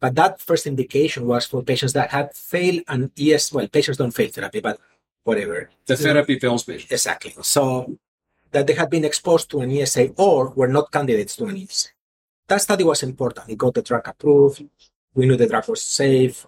But 0.00 0.14
that 0.14 0.40
first 0.40 0.66
indication 0.66 1.26
was 1.26 1.44
for 1.44 1.62
patients 1.62 1.92
that 1.92 2.08
had 2.08 2.34
failed 2.34 2.84
an 2.88 3.12
ES, 3.20 3.52
well, 3.52 3.68
patients 3.68 3.98
don't 3.98 4.12
fail 4.12 4.30
therapy, 4.30 4.60
but 4.60 4.80
whatever. 5.24 5.68
The 5.84 5.96
therapy 5.96 6.38
fails 6.38 6.64
patients. 6.64 6.90
Exactly. 6.90 7.34
So 7.42 7.98
that 8.52 8.66
they 8.66 8.72
had 8.72 8.88
been 8.88 9.04
exposed 9.04 9.50
to 9.50 9.60
an 9.60 9.70
ESA 9.70 10.08
or 10.16 10.48
were 10.56 10.68
not 10.68 10.90
candidates 10.90 11.36
to 11.36 11.44
an 11.44 11.58
ESA. 11.58 11.90
That 12.48 12.62
study 12.62 12.84
was 12.84 13.02
important. 13.02 13.50
It 13.50 13.58
got 13.58 13.74
the 13.74 13.82
drug 13.82 14.08
approved. 14.08 14.64
We 15.14 15.26
knew 15.26 15.36
the 15.36 15.46
drug 15.46 15.68
was 15.68 15.82
safe. 15.82 16.46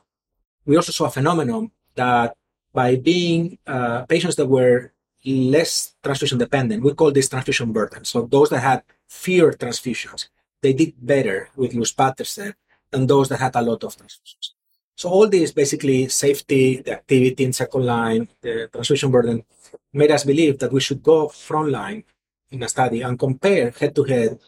We 0.65 0.77
also 0.77 0.93
saw 0.93 1.07
a 1.07 1.11
phenomenon 1.11 1.71
that 1.95 2.37
by 2.73 2.97
being 2.97 3.59
uh, 3.67 4.07
patients 4.07 4.37
that 4.37 4.47
were 4.47 4.93
less 5.25 5.95
transfusion 6.03 6.39
dependent, 6.39 6.83
we 6.83 6.95
call 6.95 7.13
this 7.13 7.29
transfusion 7.29 7.73
burden. 7.73 8.05
So 8.05 8.23
those 8.23 8.49
that 8.51 8.61
had 8.61 8.83
fewer 9.09 9.53
transfusions, 9.53 10.29
they 10.63 10.73
did 10.73 10.95
better 10.99 11.51
with 11.55 11.73
luspatercept 11.73 12.55
than 12.91 13.07
those 13.07 13.29
that 13.29 13.41
had 13.41 13.55
a 13.57 13.63
lot 13.63 13.85
of 13.85 13.97
transfusions. 13.97 14.53
So 14.97 15.11
all 15.11 15.29
this 15.29 15.53
basically 15.53 16.09
safety, 16.09 16.81
the 16.83 16.93
activity 16.93 17.45
in 17.45 17.53
second 17.53 17.85
line, 17.85 18.29
the 18.41 18.69
transfusion 18.73 19.11
burden 19.11 19.45
made 19.93 20.11
us 20.11 20.25
believe 20.25 20.59
that 20.61 20.73
we 20.73 20.81
should 20.81 21.03
go 21.03 21.29
frontline 21.29 22.05
in 22.51 22.63
a 22.63 22.69
study 22.69 23.03
and 23.03 23.19
compare 23.19 23.71
head 23.71 23.95
to 23.95 24.05
head 24.05 24.39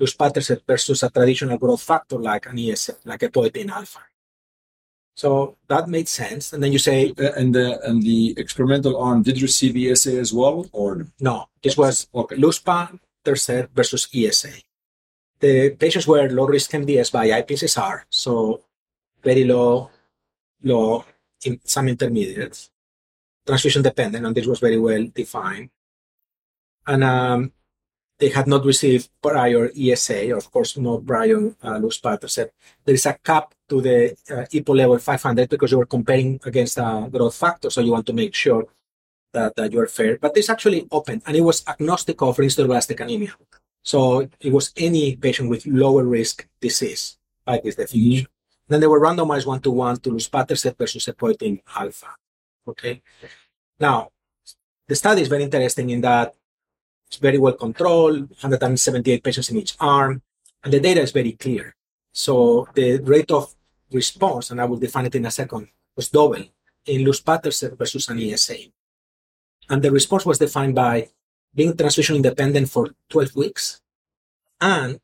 luspatercept 0.00 0.62
versus 0.66 1.02
a 1.02 1.10
traditional 1.10 1.58
growth 1.58 1.82
factor 1.82 2.18
like 2.18 2.46
an 2.46 2.58
ESA, 2.58 2.94
like 3.04 3.20
epoetin 3.20 3.70
alpha. 3.70 4.00
So 5.16 5.56
that 5.68 5.88
made 5.88 6.08
sense. 6.08 6.52
And 6.52 6.62
then 6.62 6.72
you 6.72 6.78
say, 6.78 7.14
Uh, 7.18 7.32
And 7.36 7.54
the 7.54 7.78
and 7.86 8.02
the 8.02 8.34
experimental 8.36 8.96
arm 8.98 9.22
did 9.22 9.40
receive 9.40 9.76
ESA 9.76 10.18
as 10.18 10.32
well, 10.32 10.66
or 10.72 11.06
no, 11.20 11.46
this 11.62 11.76
was 11.76 12.08
okay? 12.14 12.36
luspatercept 12.36 13.68
versus 13.74 14.08
ESA. 14.12 14.54
The 15.40 15.70
patients 15.70 16.06
were 16.08 16.28
low 16.30 16.46
risk 16.46 16.70
MDS 16.72 17.10
by 17.12 17.28
IPSSR, 17.30 18.02
so 18.10 18.62
very 19.22 19.44
low, 19.44 19.90
low, 20.62 21.04
in 21.44 21.60
some 21.64 21.88
intermediates, 21.88 22.70
transfusion 23.46 23.82
dependent, 23.82 24.26
and 24.26 24.34
this 24.34 24.46
was 24.46 24.58
very 24.60 24.78
well 24.78 25.04
defined. 25.14 25.70
And 26.86 27.04
um, 27.04 27.52
they 28.18 28.28
had 28.28 28.46
not 28.46 28.64
received 28.64 29.10
prior 29.20 29.70
ESA, 29.76 30.36
of 30.36 30.50
course, 30.50 30.76
no 30.76 30.98
prior 30.98 31.54
uh, 31.62 31.78
luspatercept. 31.78 32.50
There 32.84 32.94
is 32.94 33.06
a 33.06 33.14
cap 33.14 33.54
to 33.68 33.80
the 33.80 34.16
uh, 34.30 34.46
EPO 34.52 34.76
level 34.76 34.98
500 34.98 35.48
because 35.48 35.72
you 35.72 35.78
were 35.78 35.86
comparing 35.86 36.40
against 36.44 36.78
a 36.78 37.08
growth 37.10 37.34
factor, 37.34 37.70
so 37.70 37.80
you 37.80 37.92
want 37.92 38.06
to 38.06 38.12
make 38.12 38.34
sure 38.34 38.66
that, 39.32 39.56
that 39.56 39.72
you're 39.72 39.86
fair. 39.86 40.18
But 40.18 40.36
it's 40.36 40.48
actually 40.48 40.86
open, 40.90 41.22
and 41.26 41.36
it 41.36 41.40
was 41.40 41.64
agnostic 41.66 42.22
of 42.22 42.38
ring 42.38 42.48
sideroblastic 42.48 43.00
anemia. 43.00 43.34
So 43.82 44.28
it 44.40 44.52
was 44.52 44.72
any 44.76 45.16
patient 45.16 45.50
with 45.50 45.66
lower 45.66 46.04
risk 46.04 46.46
disease 46.60 47.18
by 47.44 47.60
this 47.62 47.76
definition. 47.76 48.28
Then 48.68 48.80
they 48.80 48.86
were 48.86 49.00
randomized 49.00 49.46
one 49.46 49.60
to 49.60 49.70
one 49.70 49.98
to 49.98 50.10
luspatercept 50.10 50.78
versus 50.78 51.06
epoetin 51.06 51.60
alpha. 51.76 52.14
Okay. 52.66 53.02
Now, 53.78 54.08
the 54.88 54.94
study 54.94 55.20
is 55.20 55.28
very 55.28 55.42
interesting 55.42 55.90
in 55.90 56.00
that 56.00 56.34
it's 57.14 57.22
very 57.22 57.38
well 57.38 57.54
controlled, 57.54 58.30
178 58.42 59.22
patients 59.22 59.50
in 59.50 59.56
each 59.56 59.76
arm, 59.78 60.20
and 60.64 60.72
the 60.72 60.80
data 60.80 61.00
is 61.00 61.12
very 61.12 61.32
clear. 61.32 61.74
So 62.12 62.66
the 62.74 62.98
rate 62.98 63.30
of 63.30 63.54
response, 63.92 64.50
and 64.50 64.60
I 64.60 64.64
will 64.64 64.78
define 64.78 65.06
it 65.06 65.14
in 65.14 65.26
a 65.26 65.30
second, 65.30 65.68
was 65.96 66.08
double 66.08 66.42
in 66.86 67.04
luspatercept 67.06 67.78
versus 67.78 68.08
an 68.08 68.18
ESA. 68.18 68.56
And 69.70 69.80
the 69.82 69.92
response 69.92 70.26
was 70.26 70.38
defined 70.38 70.74
by 70.74 71.08
being 71.54 71.76
transfusion 71.76 72.16
independent 72.16 72.68
for 72.68 72.90
12 73.10 73.36
weeks 73.36 73.80
and 74.60 74.98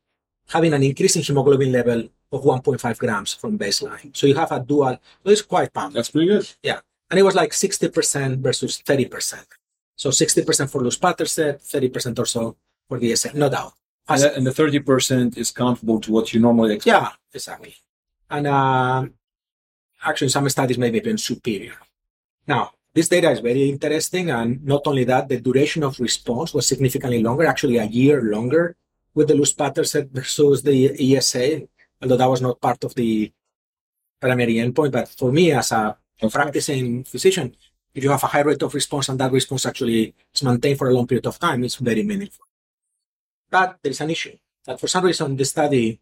having 0.49 0.73
an 0.73 0.83
increase 0.83 1.15
in 1.15 1.23
hemoglobin 1.23 1.71
level 1.71 2.09
of 2.31 2.43
1.5 2.43 2.97
grams 2.97 3.33
from 3.33 3.57
baseline. 3.57 4.15
So 4.15 4.27
you 4.27 4.35
have 4.35 4.51
a 4.51 4.59
dual, 4.59 4.99
so 5.23 5.31
it's 5.31 5.41
quite 5.41 5.73
powerful. 5.73 5.95
That's 5.95 6.11
pretty 6.11 6.27
good. 6.27 6.49
Yeah. 6.61 6.81
And 7.09 7.19
it 7.19 7.23
was 7.23 7.35
like 7.35 7.51
60% 7.51 8.39
versus 8.39 8.81
30%. 8.85 9.45
So 10.01 10.09
60% 10.09 10.71
for 10.71 10.81
luspatercept, 10.81 11.61
30% 11.61 12.17
or 12.17 12.25
so 12.25 12.57
for 12.89 12.97
the 12.97 13.11
ESA, 13.11 13.37
no 13.37 13.49
doubt. 13.49 13.73
And, 14.09 14.23
and 14.23 14.47
the 14.47 14.51
thirty 14.51 14.79
percent 14.79 15.37
is 15.37 15.51
comparable 15.51 16.01
to 16.01 16.11
what 16.11 16.33
you 16.33 16.39
normally 16.39 16.73
expect. 16.73 16.95
Yeah, 16.95 17.09
exactly. 17.31 17.75
And 18.27 18.47
um, 18.47 19.13
actually, 20.03 20.29
some 20.29 20.49
studies 20.49 20.79
may 20.79 20.89
be 20.89 20.97
even 20.97 21.19
superior. 21.19 21.77
Now, 22.47 22.71
this 22.95 23.09
data 23.09 23.29
is 23.29 23.41
very 23.41 23.69
interesting, 23.69 24.31
and 24.31 24.65
not 24.65 24.81
only 24.87 25.03
that, 25.03 25.29
the 25.29 25.39
duration 25.39 25.83
of 25.83 25.99
response 25.99 26.51
was 26.51 26.65
significantly 26.65 27.21
longer, 27.21 27.45
actually 27.45 27.77
a 27.77 27.85
year 27.85 28.23
longer 28.23 28.75
with 29.13 29.27
the 29.27 29.35
luspatercept 29.35 30.09
versus 30.09 30.63
the 30.63 30.75
ESA, 30.97 31.67
although 32.01 32.17
that 32.17 32.33
was 32.33 32.41
not 32.41 32.59
part 32.59 32.83
of 32.83 32.95
the 32.95 33.31
primary 34.19 34.55
endpoint. 34.55 34.93
But 34.93 35.09
for 35.09 35.31
me, 35.31 35.51
as 35.51 35.71
a 35.71 35.95
practicing 36.31 37.03
physician, 37.03 37.55
if 37.93 38.03
you 38.03 38.09
have 38.09 38.23
a 38.23 38.27
high 38.27 38.41
rate 38.41 38.61
of 38.63 38.73
response 38.73 39.09
and 39.09 39.19
that 39.19 39.31
response 39.31 39.65
actually 39.65 40.13
is 40.33 40.43
maintained 40.43 40.77
for 40.77 40.89
a 40.89 40.93
long 40.93 41.07
period 41.07 41.25
of 41.27 41.37
time, 41.39 41.63
it's 41.63 41.75
very 41.75 42.03
meaningful. 42.03 42.45
But 43.49 43.77
there 43.83 43.91
is 43.91 44.01
an 44.01 44.09
issue 44.09 44.37
that 44.65 44.79
for 44.79 44.87
some 44.87 45.03
reason 45.05 45.35
the 45.35 45.45
study 45.45 45.99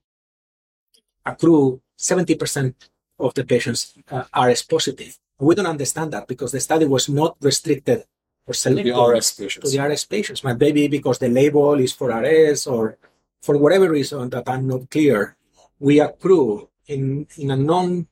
accrue 1.26 1.82
70% 1.98 2.74
of 3.20 3.34
the 3.34 3.44
patients 3.44 3.94
uh, 4.12 4.24
RS 4.40 4.64
positive. 4.64 5.18
We 5.40 5.56
don't 5.56 5.66
understand 5.68 6.12
that 6.14 6.28
because 6.28 6.52
the 6.52 6.60
study 6.60 6.86
was 6.86 7.10
not 7.10 7.38
restricted 7.42 8.04
or 8.46 8.54
selected 8.54 8.94
The 8.96 9.02
RS 9.02 9.32
patients. 9.36 9.72
to 9.72 9.78
the 9.78 9.84
RS 9.84 10.06
patients. 10.06 10.44
Maybe 10.44 10.88
because 10.88 11.20
the 11.20 11.30
label 11.30 11.76
is 11.80 11.94
for 11.94 12.10
RS 12.10 12.68
or 12.68 12.98
for 13.42 13.58
whatever 13.58 13.90
reason 13.90 14.30
that 14.32 14.48
I'm 14.48 14.68
not 14.68 14.90
clear, 14.90 15.36
we 15.80 16.00
accrue 16.00 16.70
in, 16.88 17.28
in 17.38 17.52
a 17.52 17.56
non, 17.58 18.08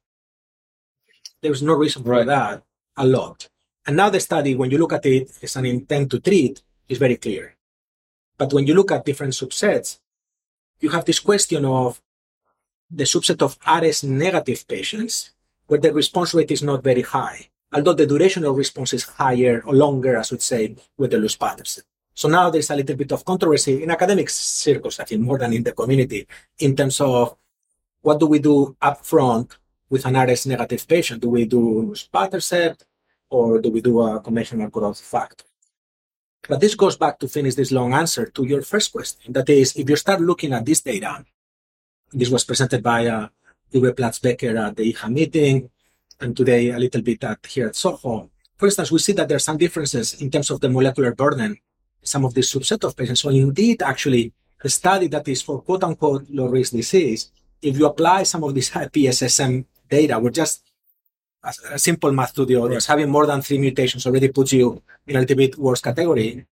there's 1.41 1.61
no 1.61 1.73
reason 1.73 2.03
for 2.03 2.11
Right. 2.11 2.25
that 2.25 2.63
a 2.95 3.05
lot. 3.05 3.49
The 3.87 4.19
study, 4.19 4.53
when 4.53 4.69
you 4.69 4.77
look 4.77 4.91
at 4.91 5.05
it 5.05 5.31
as 5.41 5.55
an 5.55 5.65
intent 5.65 6.11
to 6.11 6.19
treat, 6.19 6.61
is 6.89 6.97
very 6.97 7.15
clear. 7.15 7.55
But 8.37 8.51
when 8.51 8.67
you 8.67 8.73
look 8.73 8.91
at 8.91 9.05
different 9.05 9.33
subsets, 9.33 9.99
you 10.81 10.89
have 10.89 11.05
this 11.05 11.21
question 11.21 11.63
of 11.63 12.01
the 12.91 13.05
subset 13.05 13.41
of 13.41 13.57
RS 13.65 14.03
negative 14.03 14.67
patients 14.67 15.31
where 15.67 15.79
the 15.79 15.93
response 15.93 16.33
rate 16.33 16.51
is 16.51 16.63
not 16.63 16.83
very 16.83 17.01
high, 17.01 17.47
although 17.73 17.93
the 17.93 18.05
duration 18.05 18.43
of 18.43 18.57
response 18.57 18.93
is 18.93 19.03
higher 19.03 19.63
or 19.65 19.73
longer, 19.73 20.17
I 20.17 20.23
should 20.23 20.41
say, 20.41 20.75
with 20.97 21.11
the 21.11 21.17
luspatercept. 21.17 21.83
So 22.13 22.27
now 22.27 22.49
there's 22.49 22.69
a 22.69 22.75
little 22.75 22.95
bit 22.95 23.11
of 23.13 23.23
controversy 23.23 23.83
in 23.83 23.91
academic 23.91 24.29
circles, 24.29 24.99
I 24.99 25.05
think, 25.05 25.21
more 25.21 25.37
than 25.37 25.53
in 25.53 25.63
the 25.63 25.71
community, 25.71 26.27
in 26.59 26.75
terms 26.75 26.99
of 26.99 27.37
what 28.01 28.19
do 28.19 28.27
we 28.27 28.39
do 28.39 28.75
upfront 28.81 29.55
with 29.89 30.05
an 30.05 30.17
RS 30.17 30.47
negative 30.47 30.85
patient? 30.87 31.21
Do 31.21 31.29
we 31.29 31.45
do 31.45 31.91
luspatercept 31.91 32.83
or 33.29 33.59
do 33.59 33.69
we 33.69 33.81
do 33.81 34.01
a 34.01 34.19
conventional 34.21 34.69
growth 34.69 34.99
factor? 34.99 35.45
But 36.47 36.61
this 36.61 36.75
goes 36.75 36.95
back 36.95 37.19
to 37.19 37.27
finish 37.27 37.55
this 37.55 37.71
long 37.71 37.93
answer 37.93 38.25
to 38.25 38.45
your 38.45 38.61
first 38.61 38.91
question. 38.91 39.33
That 39.33 39.49
is, 39.49 39.75
if 39.75 39.89
you 39.89 39.95
start 39.95 40.21
looking 40.21 40.53
at 40.53 40.65
this 40.65 40.81
data, 40.81 41.25
this 42.11 42.29
was 42.29 42.45
presented 42.45 42.81
by 42.81 43.07
uh, 43.07 43.27
Uwe 43.73 43.91
Platzbecker 43.93 44.67
at 44.67 44.75
the 44.77 44.93
EHA 44.93 45.11
meeting, 45.11 45.69
and 46.21 46.35
today 46.35 46.69
a 46.69 46.79
little 46.79 47.01
bit 47.01 47.23
at 47.23 47.45
here 47.45 47.67
at 47.67 47.75
Soho. 47.75 48.29
For 48.57 48.65
instance, 48.65 48.91
we 48.91 48.99
see 48.99 49.13
that 49.13 49.27
there 49.27 49.35
are 49.35 49.39
some 49.39 49.57
differences 49.57 50.21
in 50.21 50.31
terms 50.31 50.49
of 50.49 50.61
the 50.61 50.69
molecular 50.69 51.13
burden, 51.13 51.57
some 52.01 52.25
of 52.25 52.33
this 52.33 52.53
subset 52.53 52.83
of 52.83 52.95
patients. 52.95 53.21
So 53.21 53.29
indeed, 53.29 53.83
actually, 53.83 54.33
a 54.63 54.69
study 54.69 55.07
that 55.07 55.27
is 55.27 55.41
for 55.41 55.61
quote 55.61 55.83
unquote 55.83 56.25
low 56.29 56.47
risk 56.47 56.71
disease, 56.71 57.29
if 57.61 57.77
you 57.77 57.85
apply 57.85 58.23
some 58.23 58.43
of 58.43 58.55
this 58.55 58.69
PSSM 58.69 59.65
data, 59.89 60.17
we're 60.17 60.31
just 60.31 60.63
a, 61.71 61.79
simple 61.79 62.11
math 62.11 62.33
to 62.35 62.45
the 62.45 62.55
audience, 62.55 62.85
having 62.85 63.09
more 63.09 63.25
than 63.25 63.41
three 63.41 63.57
mutations 63.57 64.05
already 64.05 64.29
puts 64.29 64.53
you 64.53 64.81
in 65.05 65.15
a 65.15 65.19
little 65.19 65.35
bit 65.35 65.57
worse 65.57 65.81
category. 65.81 66.45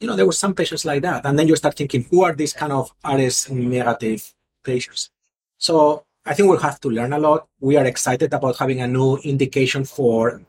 You 0.00 0.06
know, 0.06 0.16
there 0.16 0.26
were 0.26 0.32
some 0.32 0.54
patients 0.54 0.84
like 0.84 1.02
that. 1.02 1.24
And 1.24 1.38
then 1.38 1.48
you 1.48 1.56
start 1.56 1.76
thinking, 1.76 2.06
who 2.10 2.22
are 2.22 2.34
these 2.34 2.52
kind 2.52 2.72
of 2.72 2.92
RS 3.04 3.50
negative 3.50 4.32
patients? 4.62 5.10
So 5.58 6.04
I 6.24 6.34
think 6.34 6.48
we'll 6.48 6.58
have 6.58 6.80
to 6.80 6.90
learn 6.90 7.12
a 7.12 7.18
lot. 7.18 7.46
We 7.60 7.76
are 7.76 7.84
excited 7.84 8.34
about 8.34 8.58
having 8.58 8.80
a 8.80 8.86
new 8.86 9.16
indication 9.18 9.84
for 9.84 10.42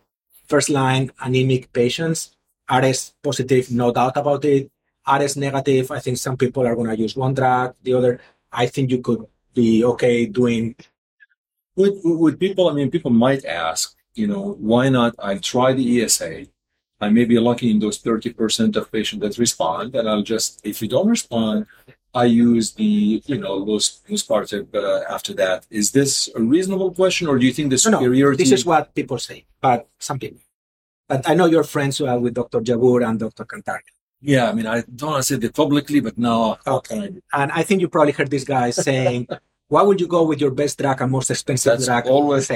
first 0.47 0.69
line 0.69 1.12
anemic 1.21 1.71
patients. 1.71 2.36
RS 2.69 3.13
positive, 3.24 3.71
no 3.71 3.93
doubt 3.93 4.17
about 4.17 4.43
it. 4.43 4.69
RS 5.07 5.38
negative, 5.38 5.91
I 5.91 6.00
think 6.00 6.17
some 6.17 6.36
people 6.36 6.67
are 6.67 6.75
going 6.75 6.89
to 6.89 6.97
use 6.97 7.15
one 7.15 7.33
drug, 7.33 7.75
the 7.83 7.93
other. 7.93 8.19
I 8.51 8.67
think 8.67 8.91
you 8.91 9.00
could 9.00 9.25
be 9.53 9.83
okay 9.86 10.25
doing 10.25 10.75
With, 11.77 12.01
with 12.03 12.39
people, 12.39 12.69
I 12.69 12.74
mean, 12.74 12.89
people 12.89 13.12
might 13.12 13.46
ask, 13.46 13.96
you 14.15 14.27
know, 14.27 14.57
why 14.60 14.89
not? 14.89 15.13
I 15.19 15.38
try 15.38 15.74
the 15.74 16.01
ESA. 16.01 16.48
I 17.00 17.10
may 17.10 17.25
be 17.25 17.38
lucky 17.39 17.69
in 17.69 17.79
those 17.79 18.01
30% 18.01 18.75
of 18.75 18.91
patients 18.91 19.22
that 19.22 19.38
respond, 19.38 19.96
and 19.96 20.10
I'll 20.10 20.24
just, 20.24 20.60
if 20.63 20.81
you 20.81 20.88
don't 20.88 21.07
respond, 21.07 21.67
I 22.15 22.25
use 22.25 22.73
the, 22.73 23.21
you 23.28 23.38
know, 23.38 23.63
those 23.63 24.01
luspatercept 24.10 24.73
uh, 24.73 25.04
after 25.08 25.34
that. 25.36 25.67
Is 25.69 25.91
this 25.91 26.30
a 26.36 26.41
reasonable 26.41 26.91
question, 26.91 27.28
or 27.28 27.38
do 27.38 27.45
you 27.45 27.54
think 27.54 27.69
the 27.69 27.89
No, 27.91 27.99
no. 27.99 28.36
This 28.36 28.51
is 28.51 28.65
what 28.65 28.95
people 28.95 29.19
say, 29.19 29.45
but 29.62 29.88
some 29.99 30.17
people. 30.17 30.39
But 31.08 31.30
I 31.30 31.36
know 31.36 31.45
you're 31.45 31.63
friends 31.63 32.01
uh, 32.01 32.17
with 32.19 32.34
Dr. 32.34 32.60
Jabbour 32.62 33.08
and 33.08 33.19
Dr. 33.19 33.45
Kantar. 33.45 33.80
yeah, 34.19 34.49
I 34.49 34.54
mean, 34.54 34.65
I 34.65 34.82
don't 34.95 35.12
want 35.12 35.23
to 35.23 35.28
say 35.32 35.36
that 35.36 35.54
publicly, 35.54 35.99
but 35.99 36.17
now, 36.17 36.58
Okay. 36.65 37.13
And 37.34 37.51
I 37.51 37.62
think 37.62 37.82
you 37.82 37.88
probably 37.88 38.13
heard 38.13 38.32
this 38.32 38.43
guy 38.43 38.71
saying, 38.71 39.28
why 39.67 39.82
would 39.82 39.99
you 39.99 40.08
go 40.08 40.23
with 40.23 40.39
your 40.39 40.51
best 40.51 40.77
drug 40.77 41.01
and 41.01 41.12
most 41.12 41.30
expensive 41.30 41.73
That's 41.73 41.86
drug? 41.86 42.08
always- 42.08 42.49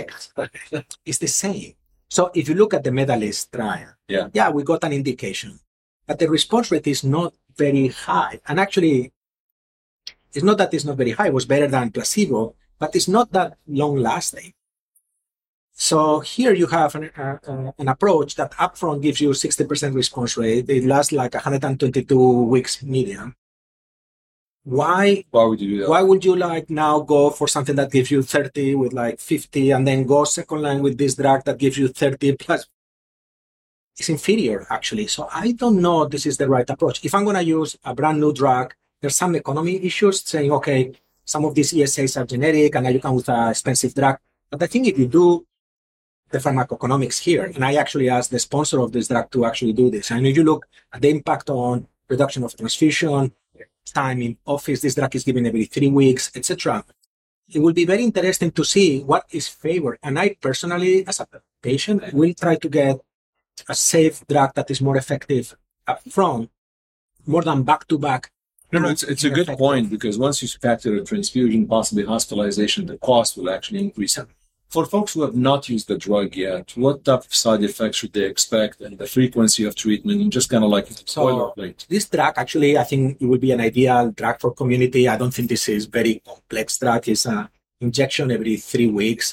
it's 1.05 1.17
the 1.19 1.27
same. 1.27 1.73
So 2.09 2.31
if 2.33 2.49
you 2.49 2.55
look 2.55 2.73
at 2.73 2.83
the 2.83 2.91
medalist 2.91 3.51
trial, 3.51 3.89
Yeah. 4.07 4.27
yeah, 4.33 4.49
we 4.49 4.63
got 4.63 4.83
an 4.83 4.93
indication, 4.93 5.59
but 6.07 6.19
the 6.19 6.29
response 6.29 6.71
rate 6.71 6.87
is 6.87 7.03
not 7.03 7.33
very 7.55 7.87
high. 7.87 8.39
And 8.47 8.59
actually, 8.59 9.13
it's 10.33 10.43
not 10.43 10.57
that 10.57 10.73
it's 10.73 10.85
not 10.85 10.97
very 10.97 11.11
high, 11.11 11.27
it 11.27 11.33
was 11.33 11.45
better 11.45 11.67
than 11.67 11.91
placebo, 11.91 12.55
but 12.79 12.95
it's 12.95 13.07
not 13.07 13.31
that 13.33 13.57
long 13.67 13.95
lasting. 13.97 14.53
So 15.73 16.19
here 16.19 16.53
you 16.53 16.67
have 16.67 16.95
an, 16.95 17.11
uh, 17.17 17.37
uh, 17.47 17.71
an 17.77 17.87
approach 17.87 18.35
that 18.35 18.51
upfront 18.53 19.01
gives 19.01 19.19
you 19.21 19.33
60% 19.33 19.95
response 19.95 20.37
rate. 20.37 20.69
It 20.69 20.85
lasts 20.85 21.11
like 21.11 21.33
122 21.33 22.43
weeks 22.43 22.83
median. 22.83 23.35
Why 24.63 25.25
why 25.31 25.45
would 25.45 25.59
you 25.59 25.69
do 25.69 25.79
that? 25.81 25.89
why 25.89 26.01
would 26.03 26.23
you 26.23 26.35
like 26.35 26.69
now 26.69 26.99
go 26.99 27.31
for 27.31 27.47
something 27.47 27.75
that 27.77 27.91
gives 27.91 28.11
you 28.11 28.21
30 28.21 28.75
with 28.75 28.93
like 28.93 29.19
50 29.19 29.71
and 29.71 29.87
then 29.87 30.05
go 30.05 30.23
second 30.23 30.61
line 30.61 30.83
with 30.83 30.97
this 30.99 31.15
drug 31.15 31.43
that 31.45 31.57
gives 31.57 31.77
you 31.77 31.87
30 31.87 32.35
plus? 32.35 32.67
It's 33.97 34.09
inferior 34.09 34.67
actually. 34.69 35.07
So 35.07 35.27
i 35.33 35.51
don't 35.53 35.81
know 35.81 36.05
this 36.05 36.25
is 36.27 36.37
the 36.37 36.47
right 36.47 36.69
approach. 36.69 37.03
If 37.03 37.15
i'm 37.15 37.23
going 37.23 37.37
to 37.37 37.43
use 37.43 37.75
a 37.83 37.95
brand 37.95 38.19
new 38.19 38.33
drug 38.33 38.75
there's 39.01 39.15
some 39.15 39.33
economy 39.35 39.83
issues 39.83 40.23
saying 40.23 40.51
okay 40.51 40.91
some 41.25 41.43
of 41.45 41.55
these 41.55 41.71
esas 41.73 42.15
are 42.21 42.25
generic 42.25 42.75
and 42.75 42.83
now 42.83 42.91
you 42.91 42.99
come 42.99 43.15
with 43.15 43.29
an 43.29 43.49
expensive 43.49 43.95
drug. 43.95 44.17
But 44.51 44.61
i 44.61 44.67
think 44.67 44.85
if 44.87 44.99
you 44.99 45.07
do 45.07 45.45
the 46.29 46.37
pharmacoeconomics 46.37 47.19
here 47.19 47.45
and 47.45 47.65
i 47.65 47.73
actually 47.75 48.09
asked 48.09 48.31
the 48.31 48.39
sponsor 48.39 48.79
of 48.79 48.91
this 48.91 49.07
drug 49.07 49.29
to 49.31 49.43
actually 49.45 49.73
do 49.73 49.89
this 49.89 50.11
and 50.11 50.25
if 50.25 50.37
you 50.37 50.43
look 50.43 50.65
at 50.93 51.01
the 51.01 51.09
impact 51.09 51.49
on 51.49 51.87
reduction 52.07 52.43
of 52.43 52.55
transfusion 52.55 53.33
time 53.91 54.21
in 54.21 54.37
office 54.45 54.81
this 54.81 54.95
drug 54.95 55.15
is 55.15 55.23
given 55.23 55.45
every 55.45 55.65
three 55.65 55.89
weeks 55.89 56.31
etc 56.35 56.83
it 57.53 57.59
will 57.59 57.73
be 57.73 57.85
very 57.85 58.03
interesting 58.03 58.51
to 58.51 58.63
see 58.63 59.01
what 59.01 59.25
is 59.31 59.47
favored. 59.47 59.99
And 60.03 60.17
i 60.17 60.35
personally 60.41 61.05
as 61.07 61.19
a 61.19 61.27
patient 61.61 62.13
will 62.13 62.33
try 62.33 62.55
to 62.55 62.69
get 62.69 62.99
a 63.67 63.75
safe 63.75 64.25
drug 64.27 64.53
that 64.55 64.71
is 64.71 64.81
more 64.81 64.97
effective 64.97 65.55
up 65.87 66.01
front 66.09 66.49
more 67.25 67.43
than 67.43 67.63
back 67.63 67.87
to 67.87 67.99
back. 67.99 68.31
No, 68.71 68.79
no, 68.79 68.89
it's, 68.89 69.03
it's 69.03 69.25
a 69.25 69.29
good 69.29 69.47
point 69.47 69.89
because 69.89 70.17
once 70.17 70.41
you 70.41 70.47
factor 70.47 70.95
a 70.95 71.03
transfusion, 71.03 71.67
possibly 71.67 72.05
hospitalization, 72.05 72.85
the 72.85 72.97
cost 72.97 73.37
will 73.37 73.49
actually 73.49 73.79
increase. 73.79 74.17
For 74.71 74.85
folks 74.85 75.13
who 75.13 75.21
have 75.23 75.35
not 75.35 75.67
used 75.67 75.89
the 75.89 75.97
drug 75.97 76.33
yet, 76.33 76.71
what 76.77 77.03
type 77.03 77.25
of 77.25 77.35
side 77.35 77.61
effects 77.61 77.97
should 77.97 78.13
they 78.13 78.23
expect 78.23 78.79
and 78.79 78.97
the 78.97 79.05
frequency 79.05 79.65
of 79.65 79.75
treatment? 79.75 80.21
And 80.21 80.31
just 80.31 80.49
kind 80.49 80.63
of 80.63 80.69
like 80.69 80.87
So- 81.05 81.25
boilerplate. 81.25 81.79
this 81.93 82.05
drug 82.07 82.33
actually 82.37 82.71
i 82.77 82.85
think 82.91 83.03
it 83.21 83.25
would 83.29 83.41
be 83.47 83.51
an 83.51 83.59
ideal 83.69 84.11
drug 84.19 84.35
for 84.39 84.51
community. 84.61 85.03
I 85.13 85.17
don't 85.17 85.33
think 85.37 85.49
this 85.49 85.67
is 85.67 85.83
very 85.99 86.15
complex 86.29 86.77
drug. 86.81 87.01
It's 87.09 87.25
a 87.25 87.49
injection 87.81 88.31
every 88.31 88.55
three 88.71 88.87
weeks. 89.01 89.25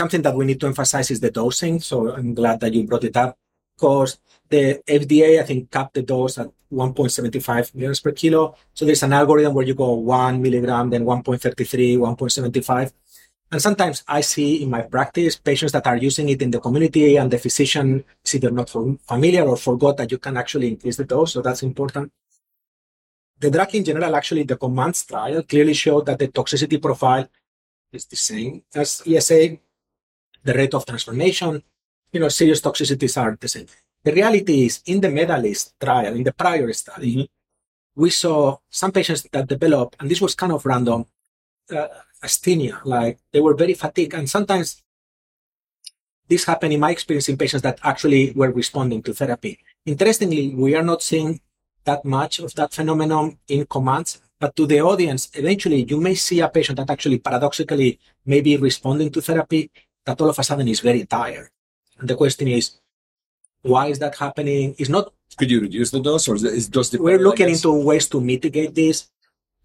Something 0.00 0.22
that 0.22 0.34
we 0.38 0.44
need 0.48 0.60
to 0.62 0.66
emphasize 0.72 1.08
is 1.14 1.20
the 1.20 1.30
dosing 1.30 1.76
so 1.88 1.94
i'm 2.16 2.34
glad 2.40 2.56
that 2.60 2.72
you 2.74 2.82
brought 2.90 3.04
it 3.10 3.16
up. 3.24 3.32
Because 3.76 4.10
the 4.52 4.64
fda 5.00 5.28
i 5.42 5.44
think 5.48 5.70
capped 5.70 5.94
the 5.94 6.02
dose 6.02 6.38
at 6.42 6.48
1.75 6.72 7.72
milligrams 7.74 8.00
per 8.00 8.10
kilo. 8.20 8.56
So 8.76 8.84
there's 8.84 9.02
an 9.04 9.12
algorithm 9.12 9.54
where 9.54 9.66
you 9.70 9.74
go 9.74 9.92
1 9.94 10.42
milligram 10.42 10.90
then 10.90 11.04
1.33 11.04 11.98
1.75 11.98 12.92
and 13.54 13.62
sometimes 13.62 14.02
I 14.08 14.20
see 14.20 14.64
in 14.64 14.68
my 14.68 14.82
practice 14.82 15.36
patients 15.36 15.70
that 15.70 15.86
are 15.86 15.96
using 15.96 16.28
it 16.28 16.42
in 16.42 16.50
the 16.50 16.58
community 16.58 17.14
and 17.14 17.30
the 17.30 17.38
physician 17.38 18.02
is 18.24 18.34
either 18.34 18.50
not 18.50 18.68
familiar 18.68 19.44
or 19.46 19.56
forgot 19.56 19.96
that 19.98 20.10
you 20.10 20.18
can 20.18 20.36
actually 20.36 20.68
increase 20.74 20.96
the 20.96 21.04
dose. 21.04 21.34
So 21.34 21.40
that's 21.40 21.62
important. 21.62 22.10
The 23.38 23.52
drug 23.52 23.72
in 23.76 23.84
general, 23.84 24.16
actually, 24.16 24.42
the 24.42 24.56
commands 24.56 25.04
trial 25.04 25.44
clearly 25.44 25.74
showed 25.74 26.06
that 26.06 26.18
the 26.18 26.26
toxicity 26.26 26.82
profile 26.82 27.28
is 27.92 28.06
the 28.06 28.16
same 28.16 28.64
as 28.74 29.02
ESA. 29.06 29.56
The 30.42 30.54
rate 30.54 30.74
of 30.74 30.84
transformation, 30.84 31.62
you 32.12 32.18
know, 32.18 32.28
serious 32.28 32.60
toxicities 32.60 33.16
are 33.22 33.38
the 33.40 33.46
same. 33.46 33.66
The 34.02 34.12
reality 34.12 34.66
is 34.66 34.82
in 34.86 35.00
the 35.00 35.10
medalist 35.10 35.74
trial, 35.80 36.16
in 36.16 36.24
the 36.24 36.32
prior 36.32 36.72
study, 36.72 37.14
Mhm. 37.18 37.28
we 37.94 38.10
saw 38.10 38.58
some 38.68 38.90
patients 38.90 39.22
that 39.30 39.46
developed, 39.46 39.94
and 40.00 40.10
this 40.10 40.20
was 40.20 40.34
kind 40.34 40.52
of 40.52 40.66
random, 40.66 41.06
uh, 41.70 41.86
asthenia, 42.24 42.80
like 42.84 43.18
they 43.32 43.40
were 43.40 43.54
very 43.54 43.74
fatigued. 43.74 44.14
And 44.14 44.28
sometimes 44.28 44.82
this 46.28 46.44
happened 46.44 46.72
in 46.72 46.80
my 46.80 46.90
experience 46.90 47.28
in 47.28 47.36
patients 47.36 47.62
that 47.62 47.78
actually 47.82 48.32
were 48.32 48.50
responding 48.50 49.02
to 49.02 49.12
therapy. 49.12 49.58
Interestingly, 49.84 50.54
we 50.54 50.74
are 50.74 50.82
not 50.82 51.02
seeing 51.02 51.40
that 51.84 52.04
much 52.04 52.38
of 52.38 52.54
that 52.54 52.72
phenomenon 52.72 53.38
in 53.48 53.66
commands, 53.66 54.20
but 54.40 54.56
to 54.56 54.66
the 54.66 54.80
audience, 54.80 55.30
eventually 55.34 55.84
you 55.88 56.00
may 56.00 56.14
see 56.14 56.40
a 56.40 56.48
patient 56.48 56.78
that 56.78 56.90
actually 56.90 57.18
paradoxically 57.18 58.00
may 58.24 58.40
be 58.40 58.56
responding 58.56 59.10
to 59.10 59.20
therapy 59.20 59.70
that 60.06 60.20
all 60.20 60.30
of 60.30 60.38
a 60.38 60.44
sudden 60.44 60.68
is 60.68 60.80
very 60.80 61.04
tired. 61.04 61.48
And 61.98 62.08
the 62.08 62.16
question 62.16 62.48
is, 62.48 62.80
why 63.62 63.86
is 63.86 63.98
that 63.98 64.16
happening? 64.16 64.74
It's 64.78 64.90
not 64.90 65.12
Could 65.36 65.50
you 65.50 65.60
reduce 65.60 65.90
the 65.90 66.00
dose 66.00 66.28
or 66.28 66.36
is 66.36 66.44
it 66.44 66.70
dose 66.70 66.92
we're 66.92 67.18
looking 67.18 67.48
into 67.48 67.72
ways 67.72 68.08
to 68.08 68.20
mitigate 68.20 68.74
this. 68.74 69.08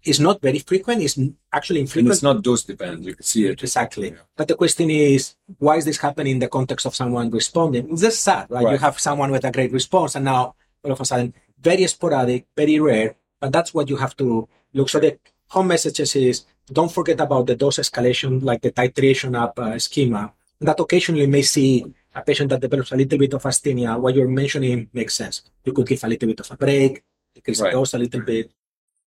It's 0.02 0.18
not 0.18 0.40
very 0.40 0.58
frequent. 0.60 1.02
It's 1.02 1.18
actually 1.52 1.80
And 1.80 1.88
infrequent. 1.88 2.12
it's 2.12 2.22
not 2.22 2.42
dose 2.42 2.62
dependent. 2.64 3.04
You 3.04 3.14
can 3.14 3.22
see 3.24 3.46
it. 3.46 3.62
Exactly. 3.62 4.14
But 4.36 4.48
the 4.48 4.54
question 4.54 4.90
is, 4.90 5.34
why 5.58 5.76
is 5.76 5.84
this 5.84 5.98
happening 5.98 6.32
in 6.32 6.38
the 6.38 6.48
context 6.48 6.86
of 6.86 6.94
someone 6.94 7.30
responding? 7.30 7.90
It's 7.92 8.02
just 8.02 8.22
sad, 8.22 8.46
right? 8.50 8.70
You 8.72 8.78
have 8.78 8.98
someone 8.98 9.30
with 9.30 9.44
a 9.44 9.52
great 9.52 9.72
response, 9.72 10.14
and 10.14 10.24
now 10.24 10.54
all 10.84 10.92
of 10.92 11.00
a 11.00 11.04
sudden, 11.04 11.34
very 11.60 11.86
sporadic, 11.86 12.46
very 12.56 12.80
rare. 12.80 13.14
But 13.40 13.52
that's 13.52 13.72
what 13.74 13.88
you 13.90 13.96
have 13.96 14.16
to 14.18 14.48
look. 14.72 14.88
So 14.88 15.00
the 15.00 15.18
home 15.48 15.68
messages 15.68 16.16
is 16.16 16.44
don't 16.72 16.92
forget 16.92 17.20
about 17.20 17.46
the 17.46 17.56
dose 17.56 17.78
escalation, 17.78 18.42
like 18.42 18.62
the 18.62 18.70
titration 18.70 19.34
up 19.38 19.58
uh, 19.58 19.78
schema. 19.78 20.32
That 20.60 20.78
occasionally 20.78 21.26
may 21.26 21.42
see 21.42 21.84
a 22.14 22.22
patient 22.22 22.50
that 22.50 22.60
develops 22.60 22.92
a 22.92 22.96
little 22.96 23.18
bit 23.18 23.32
of 23.34 23.42
asthenia. 23.42 23.98
What 23.98 24.14
you're 24.14 24.28
mentioning 24.28 24.88
makes 24.92 25.14
sense. 25.14 25.42
You 25.64 25.72
could 25.72 25.86
give 25.86 26.04
a 26.04 26.08
little 26.08 26.28
bit 26.28 26.40
of 26.40 26.50
a 26.50 26.56
break, 26.56 27.02
decrease 27.34 27.60
Right. 27.60 27.72
the 27.72 27.78
dose 27.78 27.94
a 27.94 27.98
little 27.98 28.20
bit. 28.20 28.50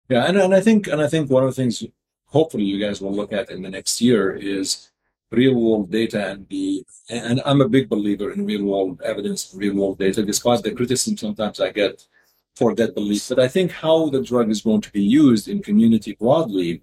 Yeah, 0.09 0.25
and, 0.25 0.37
and 0.37 0.53
I 0.53 0.61
think 0.61 0.87
and 0.87 1.01
I 1.01 1.07
think 1.07 1.29
one 1.29 1.43
of 1.43 1.49
the 1.49 1.55
things 1.55 1.83
hopefully 2.25 2.63
you 2.63 2.79
guys 2.79 3.01
will 3.01 3.13
look 3.13 3.33
at 3.33 3.49
in 3.49 3.61
the 3.61 3.69
next 3.69 4.01
year 4.01 4.35
is 4.35 4.91
real 5.31 5.55
world 5.55 5.89
data 5.91 6.31
and 6.31 6.47
the 6.49 6.85
and 7.09 7.41
I'm 7.45 7.61
a 7.61 7.69
big 7.69 7.89
believer 7.89 8.31
in 8.31 8.45
real 8.45 8.63
world 8.63 9.01
evidence, 9.03 9.53
real 9.55 9.75
world 9.75 9.99
data, 9.99 10.23
despite 10.23 10.63
the 10.63 10.71
criticism 10.71 11.17
sometimes 11.17 11.59
I 11.59 11.71
get 11.71 12.05
for 12.55 12.75
that 12.75 12.95
belief. 12.95 13.29
But 13.29 13.39
I 13.39 13.47
think 13.47 13.71
how 13.71 14.09
the 14.09 14.21
drug 14.21 14.49
is 14.49 14.61
going 14.61 14.81
to 14.81 14.91
be 14.91 15.01
used 15.01 15.47
in 15.47 15.61
community 15.61 16.15
broadly 16.19 16.81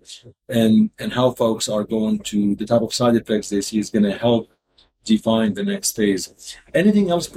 and 0.48 0.90
and 0.98 1.12
how 1.12 1.32
folks 1.32 1.68
are 1.68 1.84
going 1.84 2.20
to 2.20 2.54
the 2.54 2.66
type 2.66 2.82
of 2.82 2.94
side 2.94 3.16
effects 3.16 3.48
they 3.48 3.60
see 3.60 3.78
is 3.78 3.90
going 3.90 4.04
to 4.04 4.16
help 4.16 4.50
define 5.04 5.54
the 5.54 5.64
next 5.64 5.96
phase. 5.96 6.56
Anything 6.74 7.10
else 7.10 7.28